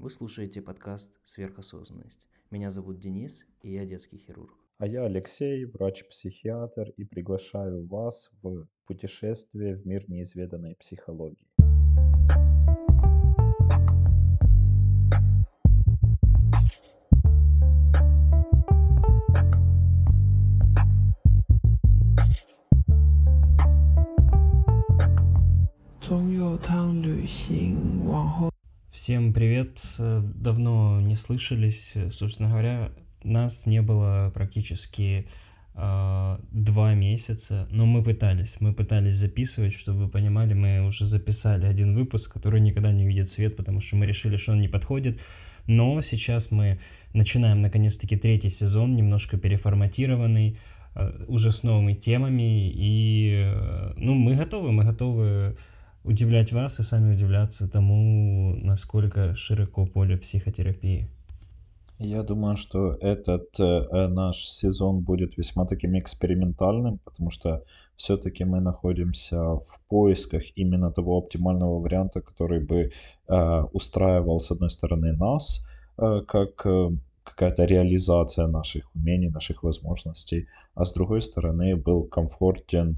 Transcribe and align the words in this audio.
Вы 0.00 0.08
слушаете 0.08 0.62
подкаст 0.62 1.10
«Сверхосознанность». 1.24 2.26
Меня 2.50 2.70
зовут 2.70 3.00
Денис, 3.00 3.44
и 3.60 3.74
я 3.74 3.84
детский 3.84 4.16
хирург. 4.16 4.56
А 4.78 4.86
я 4.86 5.04
Алексей, 5.04 5.66
врач-психиатр, 5.66 6.88
и 6.96 7.04
приглашаю 7.04 7.86
вас 7.86 8.30
в 8.40 8.66
путешествие 8.86 9.76
в 9.76 9.86
мир 9.86 10.08
неизведанной 10.08 10.74
психологии. 10.76 11.46
Давно 29.98 31.00
не 31.00 31.16
слышались. 31.16 31.92
Собственно 32.12 32.50
говоря, 32.50 32.90
нас 33.22 33.66
не 33.66 33.82
было 33.82 34.30
практически 34.34 35.26
э, 35.74 36.38
два 36.52 36.94
месяца, 36.94 37.68
но 37.70 37.86
мы 37.86 38.02
пытались. 38.02 38.56
Мы 38.60 38.72
пытались 38.72 39.16
записывать, 39.16 39.74
чтобы 39.74 40.04
вы 40.04 40.08
понимали, 40.08 40.54
мы 40.54 40.86
уже 40.86 41.04
записали 41.04 41.66
один 41.66 41.94
выпуск, 41.94 42.32
который 42.32 42.60
никогда 42.60 42.92
не 42.92 43.04
увидит 43.04 43.30
свет, 43.30 43.56
потому 43.56 43.80
что 43.80 43.96
мы 43.96 44.06
решили, 44.06 44.36
что 44.36 44.52
он 44.52 44.60
не 44.60 44.68
подходит. 44.68 45.20
Но 45.66 46.00
сейчас 46.02 46.50
мы 46.50 46.80
начинаем 47.12 47.60
наконец-таки 47.60 48.16
третий 48.16 48.50
сезон, 48.50 48.96
немножко 48.96 49.36
переформатированный, 49.36 50.58
э, 50.94 51.24
уже 51.28 51.52
с 51.52 51.62
новыми 51.62 51.94
темами. 51.94 52.70
И 52.74 53.42
э, 53.44 53.92
ну, 53.96 54.14
мы 54.14 54.36
готовы, 54.36 54.72
мы 54.72 54.84
готовы 54.84 55.56
удивлять 56.04 56.52
вас 56.52 56.80
и 56.80 56.82
сами 56.82 57.14
удивляться 57.14 57.68
тому, 57.68 58.54
насколько 58.62 59.34
широко 59.34 59.86
поле 59.86 60.16
психотерапии. 60.16 61.08
Я 62.02 62.22
думаю, 62.22 62.56
что 62.56 62.94
этот 62.94 63.60
э, 63.60 64.08
наш 64.08 64.36
сезон 64.36 65.00
будет 65.00 65.36
весьма 65.36 65.66
таким 65.66 65.98
экспериментальным, 65.98 66.98
потому 67.04 67.30
что 67.30 67.62
все-таки 67.94 68.44
мы 68.44 68.60
находимся 68.60 69.36
в 69.36 69.86
поисках 69.86 70.42
именно 70.56 70.90
того 70.90 71.18
оптимального 71.18 71.78
варианта, 71.78 72.22
который 72.22 72.64
бы 72.64 72.90
э, 73.28 73.62
устраивал, 73.74 74.40
с 74.40 74.50
одной 74.50 74.70
стороны, 74.70 75.12
нас, 75.12 75.68
э, 75.98 76.22
как 76.26 76.64
э, 76.64 76.90
какая-то 77.22 77.66
реализация 77.66 78.46
наших 78.46 78.90
умений, 78.94 79.28
наших 79.28 79.62
возможностей, 79.62 80.46
а 80.74 80.86
с 80.86 80.94
другой 80.94 81.20
стороны 81.20 81.76
был 81.76 82.04
комфортен 82.04 82.96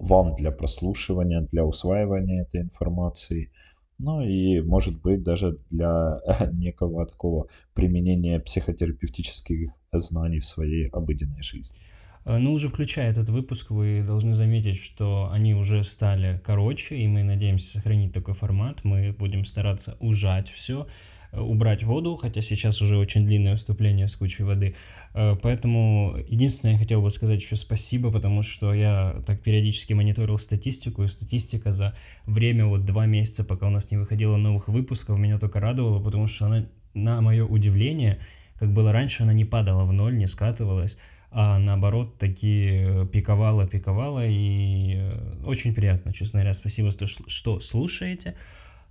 вам 0.00 0.34
для 0.36 0.50
прослушивания, 0.50 1.46
для 1.52 1.64
усваивания 1.64 2.42
этой 2.42 2.62
информации, 2.62 3.50
ну 3.98 4.22
и, 4.22 4.60
может 4.60 5.02
быть, 5.02 5.22
даже 5.22 5.56
для 5.70 6.20
некого 6.52 7.06
такого 7.06 7.48
применения 7.74 8.40
психотерапевтических 8.40 9.70
знаний 9.92 10.40
в 10.40 10.46
своей 10.46 10.88
обыденной 10.88 11.42
жизни. 11.42 11.78
Э, 12.24 12.38
ну, 12.38 12.52
уже 12.52 12.68
включая 12.68 13.10
этот 13.10 13.28
выпуск, 13.28 13.70
вы 13.70 14.02
должны 14.06 14.34
заметить, 14.34 14.76
что 14.76 15.28
они 15.30 15.54
уже 15.54 15.84
стали 15.84 16.40
короче, 16.44 16.96
и 16.96 17.06
мы 17.06 17.22
надеемся 17.22 17.72
сохранить 17.74 18.12
такой 18.12 18.34
формат. 18.34 18.84
Мы 18.84 19.12
будем 19.12 19.44
стараться 19.44 19.96
ужать 20.00 20.50
все, 20.50 20.86
убрать 21.32 21.84
воду, 21.84 22.16
хотя 22.16 22.42
сейчас 22.42 22.82
уже 22.82 22.96
очень 22.96 23.24
длинное 23.24 23.52
выступление 23.52 24.08
с 24.08 24.16
кучей 24.16 24.42
воды. 24.42 24.74
Э, 25.14 25.36
поэтому 25.40 26.16
единственное, 26.28 26.72
я 26.74 26.78
хотел 26.78 27.02
бы 27.02 27.10
сказать 27.10 27.40
еще 27.40 27.56
спасибо, 27.56 28.10
потому 28.10 28.42
что 28.42 28.74
я 28.74 29.22
так 29.26 29.40
периодически 29.42 29.92
мониторил 29.92 30.38
статистику, 30.38 31.04
и 31.04 31.08
статистика 31.08 31.72
за 31.72 31.94
время 32.26 32.66
вот 32.66 32.84
два 32.84 33.06
месяца, 33.06 33.44
пока 33.44 33.68
у 33.68 33.70
нас 33.70 33.90
не 33.90 33.96
выходило 33.96 34.36
новых 34.36 34.68
выпусков, 34.68 35.18
меня 35.18 35.38
только 35.38 35.60
радовала, 35.60 36.02
потому 36.02 36.26
что 36.26 36.46
она, 36.46 36.66
на 36.94 37.20
мое 37.20 37.44
удивление, 37.44 38.18
как 38.58 38.72
было 38.72 38.92
раньше, 38.92 39.22
она 39.22 39.32
не 39.32 39.44
падала 39.44 39.84
в 39.84 39.92
ноль, 39.92 40.16
не 40.16 40.26
скатывалась, 40.26 40.98
а 41.30 41.58
наоборот 41.58 42.18
таки 42.18 43.06
пиковала, 43.12 43.68
пиковала, 43.68 44.26
и 44.26 44.96
э, 44.96 45.44
очень 45.44 45.74
приятно, 45.74 46.12
честно 46.12 46.40
говоря. 46.40 46.54
Спасибо, 46.54 46.90
что 47.28 47.60
слушаете. 47.60 48.34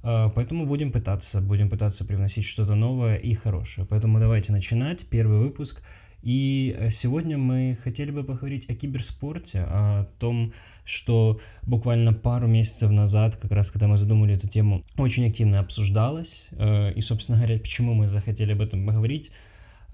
А, 0.01 0.29
поэтому 0.29 0.65
будем 0.65 0.91
пытаться, 0.91 1.41
будем 1.41 1.69
пытаться 1.69 2.05
привносить 2.05 2.45
что-то 2.45 2.75
новое 2.75 3.15
и 3.15 3.33
хорошее. 3.33 3.85
Поэтому 3.89 4.19
давайте 4.19 4.51
начинать 4.51 5.05
первый 5.07 5.39
выпуск. 5.39 5.81
И 6.21 6.75
э, 6.77 6.91
сегодня 6.91 7.37
мы 7.37 7.77
хотели 7.81 8.11
бы 8.11 8.23
поговорить 8.23 8.69
о 8.69 8.75
киберспорте, 8.75 9.61
о 9.61 10.05
том, 10.19 10.53
что 10.83 11.39
буквально 11.63 12.13
пару 12.13 12.47
месяцев 12.47 12.91
назад, 12.91 13.38
как 13.38 13.51
раз 13.51 13.71
когда 13.71 13.88
мы 13.88 13.97
задумали 13.97 14.35
эту 14.35 14.47
тему, 14.47 14.83
очень 14.97 15.27
активно 15.27 15.59
обсуждалось. 15.59 16.47
Э, 16.51 16.91
и, 16.91 17.01
собственно 17.01 17.38
говоря, 17.38 17.59
почему 17.59 17.93
мы 17.93 18.07
захотели 18.07 18.51
об 18.51 18.61
этом 18.61 18.85
поговорить. 18.85 19.31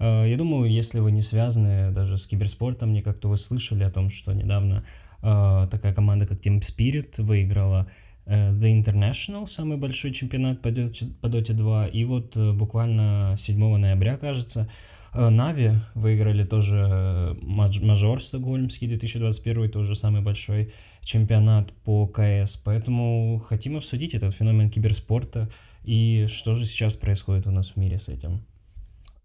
Э, 0.00 0.24
я 0.28 0.36
думаю, 0.36 0.70
если 0.70 0.98
вы 0.98 1.12
не 1.12 1.22
связаны 1.22 1.92
даже 1.92 2.18
с 2.18 2.26
киберспортом, 2.26 2.92
не 2.92 3.02
как-то 3.02 3.28
вы 3.28 3.38
слышали 3.38 3.84
о 3.84 3.90
том, 3.90 4.10
что 4.10 4.32
недавно 4.32 4.84
такая 5.22 5.92
команда, 5.92 6.26
как 6.26 6.38
Team 6.38 6.60
Spirit, 6.60 7.14
выиграла 7.20 7.88
The 8.26 8.82
International, 8.82 9.46
самый 9.46 9.76
большой 9.76 10.12
чемпионат 10.12 10.60
по 10.60 10.68
Dota 10.68 11.52
2. 11.52 11.86
И 11.88 12.04
вот 12.04 12.36
э, 12.36 12.52
буквально 12.52 13.36
7 13.38 13.76
ноября, 13.76 14.16
кажется, 14.16 14.68
Нави 15.14 15.66
э, 15.66 15.74
выиграли 15.94 16.44
тоже 16.44 17.36
мажор 17.40 18.22
стокгольмский 18.22 18.88
2021, 18.88 19.70
тоже 19.70 19.94
самый 19.94 20.22
большой 20.22 20.72
чемпионат 21.02 21.72
по 21.84 22.06
КС. 22.08 22.56
Поэтому 22.56 23.38
хотим 23.38 23.76
обсудить 23.76 24.14
этот 24.14 24.34
феномен 24.34 24.70
киберспорта 24.70 25.48
и 25.84 26.26
что 26.26 26.56
же 26.56 26.66
сейчас 26.66 26.96
происходит 26.96 27.46
у 27.46 27.52
нас 27.52 27.70
в 27.70 27.76
мире 27.76 28.00
с 28.00 28.08
этим. 28.08 28.44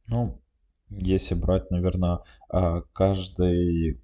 Ну, 0.08 0.40
если 0.90 1.34
брать, 1.34 1.72
наверное, 1.72 2.20
каждый 2.94 4.00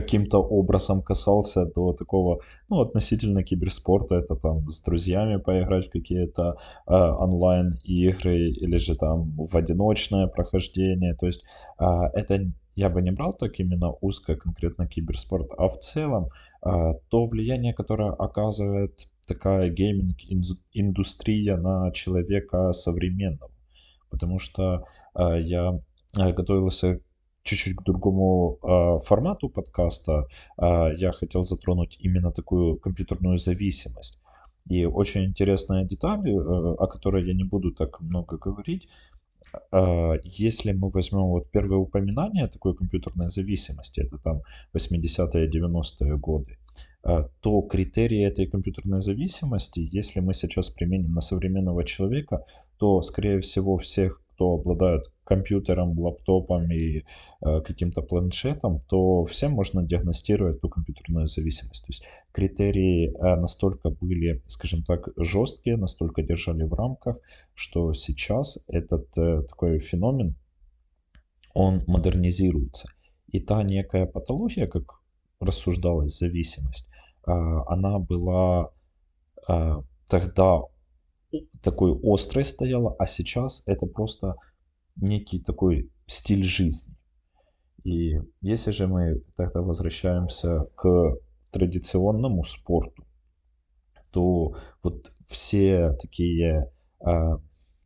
каким-то 0.00 0.38
образом 0.38 1.02
касался 1.02 1.66
до 1.74 1.92
такого, 1.92 2.40
ну, 2.68 2.80
относительно 2.80 3.42
киберспорта, 3.42 4.16
это 4.16 4.36
там 4.36 4.70
с 4.70 4.82
друзьями 4.82 5.36
поиграть 5.36 5.86
в 5.86 5.90
какие-то 5.90 6.58
э, 6.86 6.92
онлайн-игры 6.92 8.36
или 8.36 8.78
же 8.78 8.94
там 8.94 9.32
в 9.36 9.56
одиночное 9.56 10.26
прохождение, 10.26 11.14
то 11.14 11.26
есть 11.26 11.44
э, 11.80 11.84
это 12.14 12.52
я 12.74 12.90
бы 12.90 13.00
не 13.02 13.10
брал 13.10 13.32
так 13.32 13.58
именно 13.60 13.92
узко 14.02 14.36
конкретно 14.36 14.86
киберспорт, 14.86 15.48
а 15.56 15.68
в 15.68 15.78
целом 15.78 16.26
э, 16.26 16.68
то 17.08 17.26
влияние, 17.26 17.72
которое 17.72 18.12
оказывает 18.12 19.08
такая 19.26 19.70
гейминг-индустрия 19.70 21.56
на 21.56 21.90
человека 21.92 22.72
современного. 22.72 23.50
Потому 24.10 24.38
что 24.38 24.84
э, 25.14 25.40
я 25.40 25.80
готовился 26.14 27.00
чуть-чуть 27.46 27.76
к 27.76 27.82
другому 27.82 28.58
э, 28.62 28.98
формату 29.06 29.48
подкаста, 29.48 30.26
э, 30.58 30.96
я 30.98 31.12
хотел 31.12 31.44
затронуть 31.44 31.98
именно 32.04 32.30
такую 32.32 32.76
компьютерную 32.76 33.38
зависимость. 33.38 34.20
И 34.68 34.84
очень 34.84 35.24
интересная 35.24 35.84
деталь, 35.84 36.28
э, 36.28 36.34
о 36.78 36.86
которой 36.86 37.26
я 37.26 37.34
не 37.34 37.44
буду 37.44 37.70
так 37.70 38.00
много 38.00 38.36
говорить, 38.36 38.88
э, 39.72 40.12
если 40.24 40.72
мы 40.72 40.90
возьмем 40.90 41.28
вот 41.28 41.50
первое 41.52 41.78
упоминание 41.78 42.48
такой 42.48 42.74
компьютерной 42.74 43.30
зависимости, 43.30 44.00
это 44.00 44.18
там 44.18 44.42
80-е, 44.74 45.48
90-е 45.48 46.16
годы, 46.18 46.58
э, 47.04 47.28
то 47.40 47.62
критерии 47.62 48.26
этой 48.26 48.46
компьютерной 48.46 49.02
зависимости, 49.02 49.88
если 49.96 50.20
мы 50.20 50.34
сейчас 50.34 50.70
применим 50.70 51.14
на 51.14 51.20
современного 51.20 51.84
человека, 51.84 52.44
то, 52.78 53.02
скорее 53.02 53.38
всего, 53.40 53.76
всех, 53.76 54.20
кто 54.36 54.54
обладает 54.54 55.10
компьютером, 55.24 55.98
лаптопом 55.98 56.70
и 56.70 56.98
э, 56.98 57.60
каким-то 57.62 58.02
планшетом, 58.02 58.80
то 58.88 59.24
всем 59.24 59.52
можно 59.52 59.82
диагностировать 59.82 60.60
ту 60.60 60.68
компьютерную 60.68 61.26
зависимость. 61.26 61.84
То 61.86 61.90
есть 61.90 62.04
критерии 62.32 63.08
э, 63.08 63.36
настолько 63.36 63.90
были, 63.90 64.42
скажем 64.46 64.84
так, 64.84 65.08
жесткие, 65.16 65.76
настолько 65.76 66.22
держали 66.22 66.64
в 66.64 66.74
рамках, 66.74 67.16
что 67.54 67.92
сейчас 67.94 68.58
этот 68.68 69.06
э, 69.18 69.42
такой 69.48 69.80
феномен, 69.80 70.36
он 71.54 71.82
модернизируется. 71.86 72.88
И 73.28 73.40
та 73.40 73.62
некая 73.62 74.06
патология, 74.06 74.66
как 74.66 75.00
рассуждалась 75.40 76.18
зависимость, 76.18 76.90
э, 77.26 77.30
она 77.32 77.98
была 77.98 78.70
э, 79.48 79.76
тогда 80.08 80.60
такой 81.62 81.98
острой 82.02 82.44
стояла, 82.44 82.94
а 82.98 83.06
сейчас 83.06 83.62
это 83.66 83.86
просто 83.86 84.36
некий 84.96 85.40
такой 85.40 85.90
стиль 86.06 86.44
жизни. 86.44 86.96
И 87.84 88.18
если 88.40 88.70
же 88.70 88.88
мы 88.88 89.22
тогда 89.36 89.62
возвращаемся 89.62 90.66
к 90.74 91.16
традиционному 91.52 92.42
спорту, 92.42 93.06
то 94.10 94.56
вот 94.82 95.12
все 95.26 95.96
такие 96.00 96.72
а, 97.00 97.38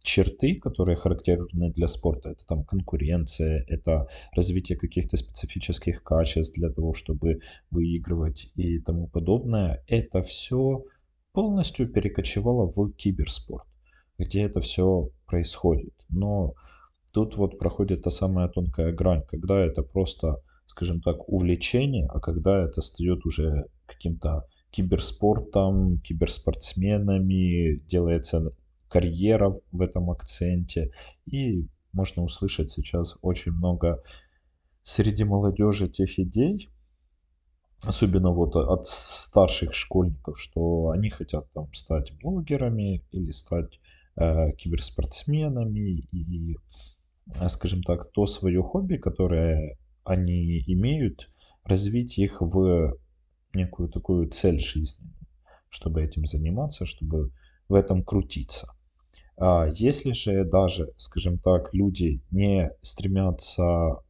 черты, 0.03 0.57
которые 0.57 0.97
характерны 0.97 1.71
для 1.71 1.89
спорта, 1.89 2.31
это 2.31 2.47
там 2.47 2.65
конкуренция, 2.65 3.65
это 3.69 4.09
развитие 4.33 4.79
каких-то 4.79 5.17
специфических 5.17 6.03
качеств 6.03 6.55
для 6.57 6.71
того, 6.71 6.95
чтобы 6.95 7.41
выигрывать 7.71 8.51
и 8.57 8.79
тому 8.81 9.09
подобное, 9.09 9.83
это 9.87 10.23
все 10.23 10.85
полностью 11.33 11.93
перекочевало 11.93 12.71
в 12.71 12.93
киберспорт. 12.93 13.67
где 14.19 14.43
это 14.43 14.61
все 14.61 15.09
происходит. 15.27 15.95
Но 16.11 16.53
тут 17.13 17.37
вот 17.37 17.59
проходит 17.59 18.03
та 18.03 18.11
самая 18.11 18.49
тонкая 18.49 18.93
грань, 18.93 19.23
когда 19.27 19.59
это 19.59 19.83
просто, 19.83 20.43
скажем 20.67 21.01
так, 21.01 21.27
увлечение, 21.29 22.07
а 22.13 22.21
когда 22.21 22.63
это 22.63 22.83
стает 22.83 23.25
уже 23.25 23.65
каким-то 23.87 24.45
киберспортом, 24.71 26.01
киберспортсменами, 26.01 27.77
делается 27.87 28.53
карьера 28.89 29.55
в 29.73 29.81
этом 29.81 30.11
акценте. 30.11 30.91
И 31.25 31.67
можно 31.93 32.23
услышать 32.23 32.71
сейчас 32.71 33.19
очень 33.23 33.53
много 33.53 34.03
среди 34.83 35.25
молодежи 35.25 35.89
тех 35.89 36.19
идей, 36.19 36.69
особенно 37.85 38.31
вот 38.31 38.57
от 38.57 38.87
старших 38.87 39.75
школьников, 39.75 40.39
что 40.39 40.91
они 40.91 41.09
хотят 41.09 41.51
там 41.53 41.73
стать 41.73 42.13
блогерами 42.21 43.05
или 43.11 43.31
стать 43.31 43.81
э, 44.17 44.53
киберспортсменами 44.53 46.09
и, 46.13 46.57
э, 47.41 47.49
скажем 47.49 47.83
так, 47.83 48.11
то 48.13 48.27
свое 48.27 48.63
хобби, 48.63 48.97
которое 48.97 49.79
они 50.05 50.63
имеют, 50.67 51.31
развить 51.65 52.19
их 52.19 52.41
в 52.41 52.97
некую 53.55 53.89
такую 53.89 54.29
цель 54.29 54.61
жизни, 54.61 55.11
чтобы 55.69 56.03
этим 56.03 56.27
заниматься, 56.27 56.87
чтобы 56.87 57.33
в 57.69 57.75
этом 57.75 58.03
крутиться. 58.03 58.73
А 59.37 59.69
если 59.73 60.13
же 60.13 60.45
даже, 60.45 60.93
скажем 60.97 61.39
так, 61.39 61.73
люди 61.73 62.23
не 62.31 62.71
стремятся 62.83 64.03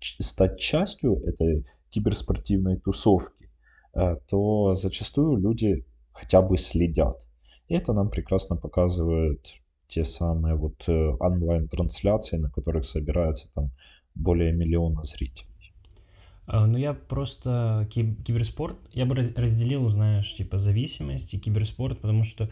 стать 0.00 0.58
частью 0.58 1.22
этой 1.24 1.64
киберспортивной 1.90 2.78
тусовки, 2.78 3.50
э, 3.94 4.16
то 4.28 4.74
зачастую 4.74 5.36
люди 5.38 5.84
хотя 6.12 6.42
бы 6.42 6.56
следят. 6.56 7.20
И 7.68 7.74
это 7.74 7.92
нам 7.92 8.10
прекрасно 8.10 8.56
показывают 8.56 9.60
те 9.86 10.04
самые 10.04 10.54
вот 10.54 10.88
э, 10.88 10.92
онлайн-трансляции, 10.92 12.36
на 12.36 12.50
которых 12.50 12.84
собирается 12.84 13.52
там 13.54 13.70
более 14.14 14.52
миллиона 14.52 15.04
зрителей. 15.04 15.48
А, 16.46 16.66
ну, 16.66 16.78
я 16.78 16.94
просто 16.94 17.88
киберспорт, 17.92 18.78
я 18.92 19.04
бы 19.04 19.14
разделил, 19.14 19.86
знаешь, 19.88 20.34
типа 20.34 20.58
зависимость 20.58 21.34
и 21.34 21.38
киберспорт, 21.38 22.00
потому 22.00 22.24
что 22.24 22.50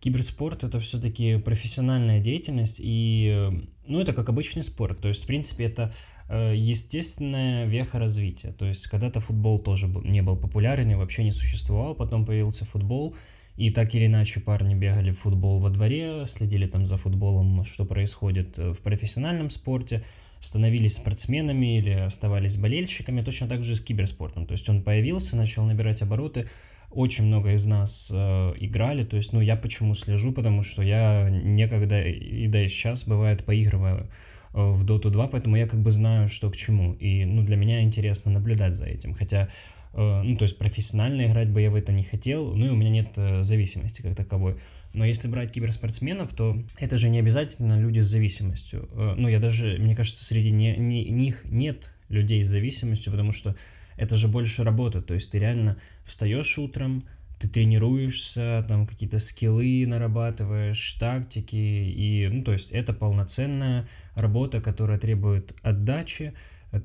киберспорт 0.00 0.62
это 0.64 0.78
все-таки 0.78 1.38
профессиональная 1.38 2.20
деятельность, 2.20 2.76
и, 2.78 3.50
ну, 3.86 4.00
это 4.00 4.12
как 4.12 4.28
обычный 4.28 4.62
спорт, 4.62 5.00
то 5.00 5.08
есть, 5.08 5.24
в 5.24 5.26
принципе, 5.26 5.64
это 5.64 5.82
э, 5.82 5.92
естественная 6.32 7.66
веха 7.66 7.98
развития, 7.98 8.52
то 8.52 8.64
есть, 8.64 8.86
когда-то 8.86 9.20
футбол 9.20 9.58
тоже 9.58 9.88
не 9.88 10.22
был 10.22 10.36
популярен 10.36 10.90
и 10.90 10.94
вообще 10.94 11.24
не 11.24 11.32
существовал, 11.32 11.94
потом 11.94 12.24
появился 12.24 12.64
футбол, 12.64 13.14
и 13.56 13.70
так 13.70 13.94
или 13.94 14.06
иначе 14.06 14.40
парни 14.40 14.74
бегали 14.74 15.10
в 15.10 15.20
футбол 15.20 15.58
во 15.58 15.70
дворе, 15.70 16.24
следили 16.26 16.66
там 16.66 16.86
за 16.86 16.96
футболом, 16.96 17.64
что 17.64 17.84
происходит 17.84 18.58
э, 18.58 18.72
в 18.72 18.78
профессиональном 18.78 19.50
спорте, 19.50 20.04
становились 20.40 20.96
спортсменами 20.96 21.78
или 21.78 21.90
оставались 21.90 22.56
болельщиками, 22.56 23.22
точно 23.22 23.48
так 23.48 23.62
же 23.62 23.72
и 23.72 23.74
с 23.74 23.82
киберспортом. 23.82 24.46
То 24.46 24.52
есть 24.52 24.68
он 24.68 24.82
появился, 24.82 25.36
начал 25.36 25.64
набирать 25.64 26.02
обороты, 26.02 26.48
очень 26.90 27.24
много 27.24 27.52
из 27.52 27.66
нас 27.66 28.10
э, 28.12 28.54
играли, 28.58 29.04
то 29.04 29.16
есть, 29.16 29.32
ну, 29.32 29.40
я 29.40 29.56
почему 29.56 29.94
слежу, 29.94 30.32
потому 30.32 30.62
что 30.62 30.82
я 30.82 31.28
некогда, 31.30 32.02
и 32.02 32.46
да 32.48 32.64
и 32.64 32.68
сейчас, 32.68 33.04
бывает, 33.04 33.44
поигрываю 33.44 34.00
э, 34.00 34.06
в 34.52 34.84
Dota 34.84 35.10
2, 35.10 35.28
поэтому 35.28 35.56
я 35.56 35.66
как 35.66 35.80
бы 35.80 35.90
знаю, 35.90 36.28
что 36.28 36.50
к 36.50 36.56
чему, 36.56 36.94
и, 36.94 37.24
ну, 37.24 37.42
для 37.42 37.56
меня 37.56 37.82
интересно 37.82 38.32
наблюдать 38.32 38.76
за 38.76 38.86
этим, 38.86 39.14
хотя, 39.14 39.48
э, 39.94 40.22
ну, 40.22 40.36
то 40.36 40.44
есть, 40.44 40.58
профессионально 40.58 41.26
играть 41.26 41.50
бы 41.50 41.60
я 41.60 41.70
в 41.70 41.74
это 41.74 41.92
не 41.92 42.02
хотел, 42.02 42.54
ну, 42.54 42.66
и 42.66 42.68
у 42.70 42.76
меня 42.76 42.90
нет 42.90 43.12
э, 43.16 43.42
зависимости 43.42 44.02
как 44.02 44.16
таковой, 44.16 44.56
но 44.92 45.06
если 45.06 45.28
брать 45.28 45.52
киберспортсменов, 45.52 46.34
то 46.34 46.62
это 46.78 46.98
же 46.98 47.08
не 47.08 47.18
обязательно 47.18 47.80
люди 47.80 48.00
с 48.00 48.06
зависимостью. 48.06 48.88
Э, 48.92 49.14
ну, 49.16 49.28
я 49.28 49.40
даже, 49.40 49.78
мне 49.78 49.96
кажется, 49.96 50.24
среди 50.24 50.50
не, 50.50 50.76
не, 50.76 51.04
них 51.04 51.44
нет 51.44 51.92
людей 52.08 52.44
с 52.44 52.48
зависимостью, 52.48 53.10
потому 53.10 53.32
что 53.32 53.56
это 53.96 54.16
же 54.16 54.28
больше 54.28 54.64
работа. 54.64 55.00
То 55.00 55.14
есть 55.14 55.30
ты 55.30 55.38
реально 55.38 55.78
встаешь 56.04 56.58
утром, 56.58 57.02
ты 57.42 57.48
тренируешься, 57.48 58.64
там 58.68 58.86
какие-то 58.86 59.18
скиллы 59.18 59.84
нарабатываешь, 59.84 60.92
тактики, 60.92 61.56
и, 61.56 62.28
ну, 62.32 62.44
то 62.44 62.52
есть 62.52 62.70
это 62.70 62.92
полноценная 62.92 63.88
работа, 64.14 64.60
которая 64.60 64.96
требует 64.96 65.52
отдачи, 65.62 66.34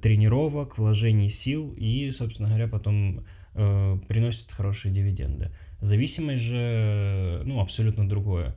тренировок, 0.02 0.80
вложений 0.80 1.30
сил 1.30 1.76
и, 1.78 2.10
собственно 2.10 2.50
говоря, 2.50 2.68
потом 2.68 3.24
э, 3.54 4.00
приносит 4.08 4.52
хорошие 4.52 4.92
дивиденды. 4.92 5.52
Зависимость 5.80 6.42
же, 6.42 7.44
ну, 7.46 7.62
абсолютно 7.62 8.10
другое. 8.10 8.56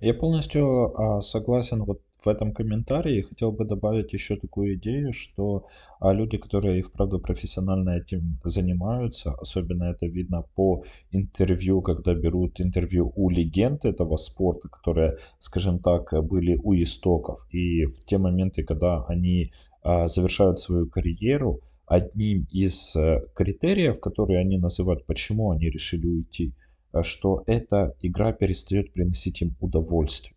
Я 0.00 0.14
полностью 0.14 0.94
а, 0.98 1.20
согласен 1.20 1.84
вот 1.84 2.00
в 2.18 2.28
этом 2.28 2.52
комментарии. 2.52 3.22
Хотел 3.22 3.52
бы 3.52 3.64
добавить 3.64 4.12
еще 4.12 4.36
такую 4.36 4.74
идею, 4.74 5.12
что 5.12 5.66
а, 6.00 6.12
люди, 6.12 6.38
которые 6.38 6.78
и 6.78 6.82
вправду 6.82 7.18
профессионально 7.18 7.90
этим 7.90 8.38
занимаются, 8.44 9.32
особенно 9.32 9.84
это 9.84 10.06
видно 10.06 10.44
по 10.54 10.82
интервью, 11.10 11.82
когда 11.82 12.14
берут 12.14 12.60
интервью 12.60 13.12
у 13.14 13.30
легенд 13.30 13.84
этого 13.84 14.16
спорта, 14.16 14.68
которые, 14.68 15.16
скажем 15.38 15.78
так, 15.78 16.12
были 16.26 16.58
у 16.62 16.74
истоков. 16.74 17.46
И 17.50 17.84
в 17.84 18.04
те 18.04 18.18
моменты, 18.18 18.62
когда 18.62 19.04
они 19.06 19.52
а, 19.82 20.08
завершают 20.08 20.58
свою 20.58 20.88
карьеру, 20.88 21.60
одним 21.86 22.46
из 22.52 22.94
э, 22.94 23.20
критериев, 23.34 23.98
которые 23.98 24.38
они 24.38 24.58
называют, 24.58 25.04
почему 25.06 25.50
они 25.50 25.68
решили 25.68 26.06
уйти, 26.06 26.54
что 27.02 27.42
эта 27.46 27.94
игра 28.00 28.32
перестает 28.32 28.92
приносить 28.92 29.42
им 29.42 29.56
удовольствие. 29.60 30.34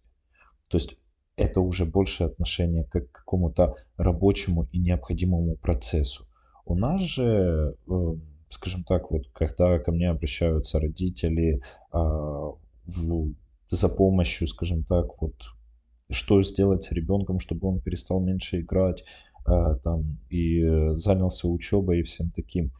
То 0.68 0.78
есть 0.78 0.96
это 1.36 1.62
уже 1.62 1.86
больше 1.86 2.24
отношение 2.24 2.84
к 2.84 3.12
какому-то 3.12 3.76
рабочему 3.98 4.68
и 4.72 4.80
необходимому 4.80 5.56
процессу. 5.56 6.26
У 6.66 6.76
нас 6.76 7.02
же, 7.02 7.76
э, 7.88 8.16
скажем 8.50 8.84
так, 8.84 9.12
вот 9.12 9.28
когда 9.34 9.80
ко 9.80 9.92
мне 9.92 10.10
обращаются 10.10 10.80
родители 10.80 11.62
а, 11.92 12.52
в, 12.86 13.34
за 13.70 13.90
помощью, 13.90 14.48
скажем 14.48 14.84
так, 14.84 15.22
вот 15.22 15.36
что 16.10 16.42
сделать 16.44 16.84
с 16.84 16.92
ребенком, 16.92 17.40
чтобы 17.40 17.68
он 17.68 17.82
перестал 17.82 18.22
меньше 18.22 18.62
играть, 18.62 19.04
а, 19.46 19.76
там, 19.76 20.20
и 20.30 20.64
занялся 20.96 21.48
учебой 21.48 22.00
и 22.00 22.04
всем 22.04 22.30
таким. 22.32 22.72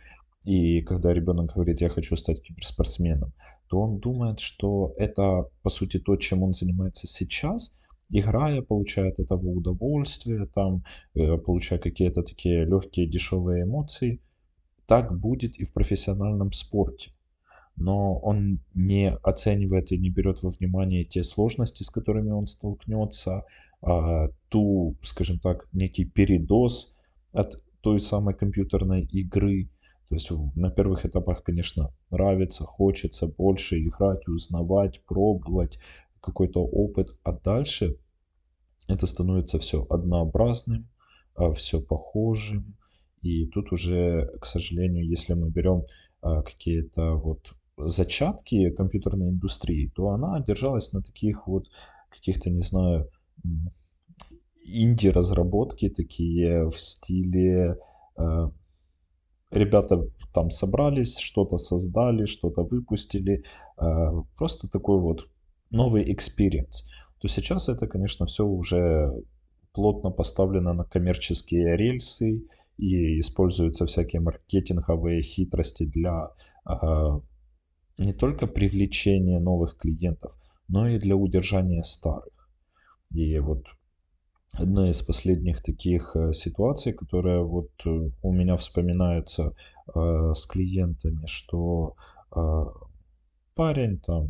И 0.46 0.82
когда 0.82 1.14
ребенок 1.14 1.54
говорит, 1.54 1.82
я 1.82 1.90
хочу 1.90 2.16
стать 2.16 2.42
киберспортсменом, 2.42 3.34
то 3.74 3.80
он 3.80 3.98
думает, 3.98 4.40
что 4.40 4.94
это, 4.98 5.50
по 5.64 5.70
сути, 5.70 5.98
то, 5.98 6.16
чем 6.16 6.44
он 6.44 6.54
занимается 6.54 7.08
сейчас, 7.08 7.80
играя, 8.12 8.62
получает 8.62 9.20
этого 9.20 9.48
удовольствие, 9.48 10.46
там, 10.46 10.84
э, 11.16 11.38
получая 11.40 11.80
какие-то 11.80 12.22
такие 12.22 12.66
легкие, 12.66 13.08
дешевые 13.08 13.64
эмоции. 13.64 14.22
Так 14.86 15.20
будет 15.20 15.58
и 15.58 15.64
в 15.64 15.74
профессиональном 15.74 16.52
спорте 16.52 17.10
но 17.76 18.20
он 18.20 18.60
не 18.76 19.12
оценивает 19.24 19.92
и 19.92 19.98
не 19.98 20.12
берет 20.12 20.44
во 20.44 20.52
внимание 20.52 21.06
те 21.06 21.24
сложности, 21.24 21.82
с 21.82 21.90
которыми 21.90 22.30
он 22.30 22.46
столкнется, 22.46 23.46
а, 23.82 24.28
ту, 24.50 24.96
скажем 25.02 25.40
так, 25.40 25.68
некий 25.74 26.06
передоз 26.06 27.00
от 27.32 27.56
той 27.82 28.00
самой 28.00 28.36
компьютерной 28.36 29.06
игры. 29.06 29.72
То 30.14 30.18
есть 30.18 30.32
на 30.56 30.70
первых 30.70 31.08
этапах, 31.08 31.42
конечно, 31.42 31.92
нравится, 32.12 32.64
хочется 32.66 33.26
больше 33.26 33.80
играть, 33.84 34.28
узнавать, 34.28 35.04
пробовать 35.06 35.80
какой-то 36.22 36.64
опыт, 36.64 37.18
а 37.24 37.32
дальше 37.32 37.98
это 38.88 39.08
становится 39.08 39.58
все 39.58 39.84
однообразным, 39.90 40.88
а, 41.34 41.52
все 41.54 41.82
похожим. 41.82 42.78
И 43.24 43.48
тут 43.48 43.72
уже, 43.72 44.28
к 44.40 44.46
сожалению, 44.46 45.04
если 45.04 45.34
мы 45.34 45.50
берем 45.50 45.84
а, 46.22 46.44
какие-то 46.44 47.16
вот 47.16 47.56
зачатки 47.76 48.70
компьютерной 48.70 49.30
индустрии, 49.30 49.92
то 49.96 50.10
она 50.10 50.40
держалась 50.42 50.94
на 50.94 51.02
таких 51.02 51.48
вот 51.48 51.72
каких-то, 52.12 52.52
не 52.52 52.62
знаю, 52.62 53.10
инди-разработки 54.64 55.90
такие 55.90 56.70
в 56.70 56.80
стиле 56.80 57.80
э, 58.16 58.50
ребята 59.56 60.08
там 60.34 60.50
собрались, 60.50 61.18
что-то 61.18 61.58
создали, 61.58 62.26
что-то 62.26 62.64
выпустили, 62.64 63.44
э, 63.78 63.84
просто 64.38 64.70
такой 64.70 65.00
вот 65.00 65.30
новый 65.70 66.12
experience. 66.12 66.86
То 67.20 67.28
сейчас 67.28 67.70
это, 67.70 67.88
конечно, 67.88 68.26
все 68.26 68.46
уже 68.46 69.12
плотно 69.74 70.12
поставлено 70.12 70.74
на 70.74 70.84
коммерческие 70.84 71.78
рельсы 71.78 72.46
и 72.78 73.20
используются 73.20 73.86
всякие 73.86 74.22
маркетинговые 74.22 75.22
хитрости 75.22 75.86
для 75.86 76.30
э, 76.68 77.20
не 77.98 78.14
только 78.14 78.48
привлечения 78.48 79.40
новых 79.40 79.78
клиентов, 79.78 80.38
но 80.68 80.88
и 80.88 80.98
для 81.00 81.16
удержания 81.16 81.84
старых. 81.84 82.50
И 83.14 83.38
вот 83.40 83.68
одна 84.54 84.90
из 84.90 85.02
последних 85.02 85.62
таких 85.62 86.16
э, 86.16 86.32
ситуаций, 86.34 86.94
которая 86.94 87.42
вот 87.42 87.72
э, 87.86 87.90
у 88.22 88.32
меня 88.32 88.56
вспоминается 88.56 89.56
э, 89.94 90.34
с 90.34 90.46
клиентами, 90.46 91.26
что 91.26 91.96
парень 93.54 94.00
там 94.00 94.30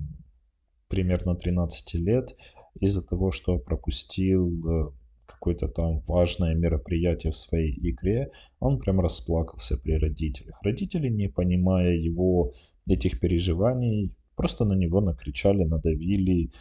примерно 0.90 1.36
13 1.36 1.94
лет 1.94 2.36
из-за 2.82 3.02
того, 3.02 3.32
что 3.32 3.58
пропустил 3.58 4.94
какое-то 5.26 5.70
там 5.70 6.02
важное 6.06 6.54
мероприятие 6.54 7.32
в 7.32 7.38
своей 7.38 7.80
игре, 7.80 8.30
он 8.60 8.78
прям 8.78 9.00
расплакался 9.00 9.78
при 9.78 9.94
родителях. 9.94 10.60
Родители, 10.64 11.08
не 11.08 11.30
понимая 11.30 11.94
его 11.94 12.52
этих 12.90 13.22
переживаний, 13.22 14.12
просто 14.36 14.66
на 14.66 14.74
него 14.74 15.00
накричали, 15.00 15.64
надавили, 15.64 16.52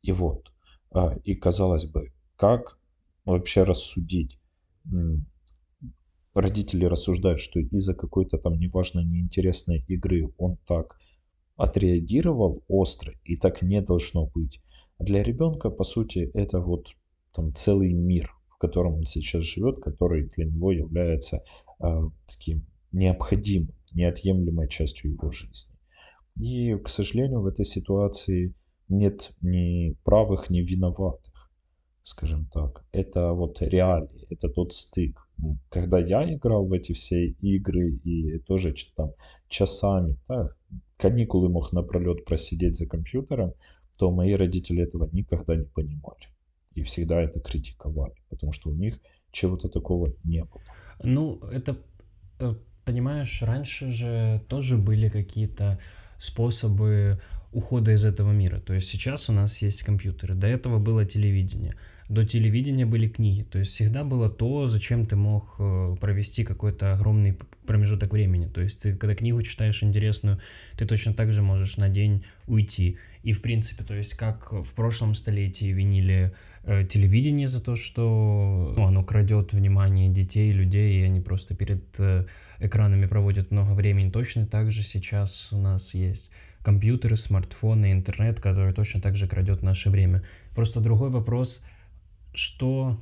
и 0.00 0.12
вот. 0.12 0.50
А, 0.92 1.14
и 1.24 1.34
казалось 1.34 1.84
бы, 1.84 2.10
как 2.36 2.79
вообще 3.24 3.64
рассудить? 3.64 4.38
Родители 6.34 6.84
рассуждают, 6.84 7.40
что 7.40 7.60
из-за 7.60 7.94
какой-то 7.94 8.38
там 8.38 8.58
неважно 8.58 9.00
неинтересной 9.00 9.84
игры 9.88 10.32
он 10.38 10.58
так 10.66 10.96
отреагировал 11.56 12.62
остро, 12.68 13.12
и 13.24 13.36
так 13.36 13.62
не 13.62 13.82
должно 13.82 14.26
быть. 14.26 14.60
А 14.98 15.04
для 15.04 15.22
ребенка, 15.22 15.70
по 15.70 15.84
сути, 15.84 16.30
это 16.32 16.60
вот 16.60 16.94
там 17.34 17.52
целый 17.52 17.92
мир, 17.92 18.32
в 18.48 18.56
котором 18.56 18.94
он 18.94 19.06
сейчас 19.06 19.44
живет, 19.44 19.80
который 19.80 20.28
для 20.28 20.46
него 20.46 20.72
является 20.72 21.42
э, 21.82 21.84
таким 22.26 22.66
необходимым, 22.92 23.74
неотъемлемой 23.92 24.68
частью 24.68 25.12
его 25.12 25.30
жизни. 25.30 25.78
И, 26.36 26.74
к 26.76 26.88
сожалению, 26.88 27.42
в 27.42 27.46
этой 27.46 27.64
ситуации 27.64 28.54
нет 28.88 29.32
ни 29.40 29.96
правых, 30.04 30.48
ни 30.50 30.60
виноватых, 30.60 31.29
скажем 32.02 32.46
так. 32.52 32.84
Это 32.92 33.32
вот 33.32 33.60
реалии, 33.62 34.26
это 34.30 34.48
тот 34.48 34.72
стык. 34.72 35.26
Когда 35.68 35.98
я 35.98 36.32
играл 36.32 36.66
в 36.66 36.72
эти 36.72 36.92
все 36.92 37.28
игры 37.28 37.92
и 38.04 38.38
тоже 38.40 38.74
там 38.96 39.12
часами, 39.48 40.16
да, 40.28 40.48
каникулы 40.96 41.48
мог 41.48 41.72
напролет 41.72 42.24
просидеть 42.24 42.76
за 42.76 42.86
компьютером, 42.86 43.54
то 43.98 44.10
мои 44.10 44.34
родители 44.34 44.82
этого 44.82 45.08
никогда 45.12 45.56
не 45.56 45.64
понимали 45.64 46.28
и 46.74 46.82
всегда 46.82 47.20
это 47.20 47.40
критиковали, 47.40 48.14
потому 48.28 48.52
что 48.52 48.70
у 48.70 48.74
них 48.74 48.98
чего-то 49.32 49.68
такого 49.68 50.12
не 50.24 50.44
было. 50.44 50.62
Ну, 51.02 51.38
это, 51.52 51.76
э, 52.38 52.54
понимаешь, 52.84 53.42
раньше 53.42 53.92
же 53.92 54.42
тоже 54.48 54.76
были 54.76 55.08
какие-то 55.08 55.78
способы 56.18 57.20
ухода 57.52 57.92
из 57.92 58.04
этого 58.04 58.32
мира. 58.32 58.60
То 58.60 58.74
есть 58.74 58.88
сейчас 58.88 59.28
у 59.28 59.32
нас 59.32 59.62
есть 59.62 59.82
компьютеры, 59.82 60.34
до 60.34 60.46
этого 60.46 60.78
было 60.78 61.04
телевидение, 61.04 61.74
до 62.10 62.26
телевидения 62.26 62.84
были 62.84 63.08
книги. 63.08 63.42
То 63.42 63.58
есть 63.58 63.72
всегда 63.72 64.04
было 64.04 64.28
то, 64.28 64.68
зачем 64.68 65.06
ты 65.06 65.16
мог 65.16 65.54
э, 65.58 65.96
провести 66.00 66.44
какой-то 66.44 66.92
огромный 66.92 67.38
промежуток 67.66 68.12
времени. 68.12 68.46
То 68.46 68.60
есть 68.60 68.82
ты, 68.82 68.94
когда 68.94 69.14
книгу 69.14 69.42
читаешь 69.42 69.82
интересную, 69.82 70.38
ты 70.76 70.86
точно 70.86 71.14
так 71.14 71.32
же 71.32 71.40
можешь 71.40 71.78
на 71.78 71.88
день 71.88 72.24
уйти. 72.46 72.98
И 73.22 73.32
в 73.32 73.40
принципе, 73.40 73.84
то 73.84 73.94
есть 73.94 74.14
как 74.14 74.52
в 74.52 74.74
прошлом 74.74 75.14
столетии 75.14 75.66
винили 75.66 76.32
Э, 76.62 76.84
телевидение 76.84 77.48
за 77.48 77.60
то, 77.60 77.74
что 77.74 78.74
ну, 78.76 78.84
оно 78.84 79.02
крадет 79.02 79.54
внимание 79.54 80.10
детей, 80.10 80.52
людей, 80.52 81.00
и 81.00 81.04
они 81.04 81.20
просто 81.20 81.54
перед 81.54 81.82
э, 81.98 82.26
экранами 82.58 83.06
проводят 83.06 83.50
много 83.50 83.72
времени. 83.72 84.10
Точно 84.10 84.46
так 84.46 84.70
же 84.70 84.82
сейчас 84.82 85.48
у 85.52 85.58
нас 85.58 85.94
есть 85.94 86.30
компьютеры, 86.62 87.16
смартфоны, 87.16 87.92
интернет, 87.92 88.40
который 88.40 88.74
точно 88.74 89.00
так 89.00 89.16
же 89.16 89.26
крадет 89.26 89.62
наше 89.62 89.88
время. 89.88 90.22
Просто 90.54 90.80
другой 90.80 91.08
вопрос, 91.08 91.62
что, 92.32 92.96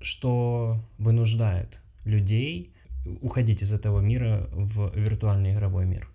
что 0.00 0.76
вынуждает 0.98 1.80
людей 2.04 2.74
уходить 3.22 3.62
из 3.62 3.72
этого 3.72 4.00
мира 4.00 4.48
в 4.52 4.94
виртуальный 4.94 5.54
игровой 5.54 5.86
мир? 5.86 6.08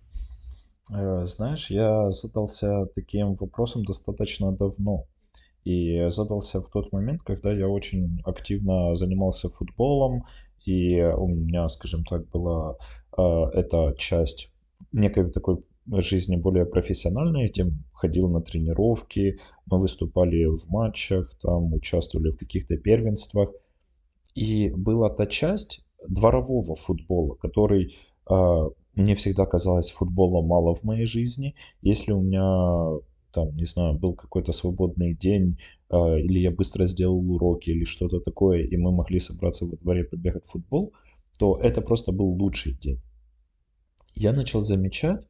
Э, 0.91 1.25
знаешь, 1.25 1.69
я 1.69 2.11
задался 2.11 2.85
таким 2.95 3.35
вопросом 3.35 3.83
достаточно 3.83 4.51
давно. 4.51 5.05
И 5.63 6.09
задался 6.09 6.61
в 6.61 6.69
тот 6.69 6.91
момент, 6.91 7.21
когда 7.23 7.53
я 7.53 7.69
очень 7.69 8.21
активно 8.25 8.95
занимался 8.95 9.47
футболом, 9.47 10.25
и 10.65 11.01
у 11.01 11.27
меня, 11.27 11.69
скажем 11.69 12.03
так, 12.03 12.29
была 12.29 12.75
э, 13.17 13.21
эта 13.53 13.95
часть 13.97 14.53
некой 14.91 15.31
такой 15.31 15.63
жизни 15.87 16.35
более 16.35 16.65
профессиональной, 16.65 17.49
тем 17.49 17.83
ходил 17.93 18.29
на 18.29 18.41
тренировки, 18.41 19.37
мы 19.65 19.79
выступали 19.79 20.45
в 20.45 20.69
матчах, 20.69 21.33
там 21.41 21.73
участвовали 21.73 22.31
в 22.31 22.37
каких-то 22.37 22.77
первенствах. 22.77 23.49
И 24.35 24.69
была 24.69 25.09
та 25.09 25.25
часть 25.25 25.85
дворового 26.07 26.75
футбола, 26.75 27.35
который 27.35 27.93
э, 28.29 28.69
мне 28.95 29.15
всегда 29.15 29.45
казалось 29.45 29.91
футбола 29.91 30.41
мало 30.41 30.73
в 30.73 30.83
моей 30.83 31.05
жизни. 31.05 31.55
Если 31.81 32.11
у 32.11 32.21
меня 32.21 32.99
там, 33.33 33.53
не 33.55 33.65
знаю, 33.65 33.95
был 33.95 34.13
какой-то 34.13 34.51
свободный 34.51 35.15
день, 35.15 35.57
э, 35.89 36.19
или 36.19 36.39
я 36.39 36.51
быстро 36.51 36.85
сделал 36.85 37.19
уроки, 37.31 37.71
или 37.71 37.83
что-то 37.83 38.19
такое, 38.19 38.63
и 38.63 38.77
мы 38.77 38.91
могли 38.91 39.19
собраться 39.19 39.65
во 39.65 39.75
дворе 39.77 40.03
побегать 40.03 40.45
в 40.45 40.51
футбол, 40.51 40.93
то 41.37 41.57
это 41.57 41.81
просто 41.81 42.11
был 42.11 42.27
лучший 42.27 42.73
день. 42.73 43.01
Я 44.15 44.31
начал 44.33 44.61
замечать, 44.61 45.27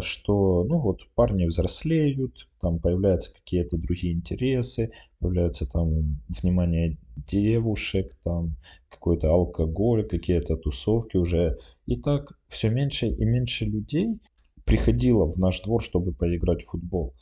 что, 0.00 0.64
ну 0.64 0.78
вот, 0.78 1.00
парни 1.14 1.46
взрослеют, 1.46 2.48
там 2.60 2.78
появляются 2.78 3.34
какие-то 3.34 3.76
другие 3.76 4.14
интересы, 4.14 4.92
появляется 5.18 5.68
там 5.68 6.20
внимание 6.28 6.96
девушек, 7.16 8.16
там 8.22 8.56
какой-то 8.88 9.30
алкоголь, 9.30 10.06
какие-то 10.06 10.56
тусовки 10.56 11.16
уже. 11.16 11.58
И 11.86 11.96
так 11.96 12.38
все 12.46 12.70
меньше 12.70 13.06
и 13.06 13.24
меньше 13.24 13.64
людей 13.64 14.20
приходила 14.64 15.26
в 15.26 15.38
наш 15.38 15.60
двор, 15.62 15.82
чтобы 15.82 16.12
поиграть 16.12 16.62
в 16.62 16.70
футбол. 16.70 17.14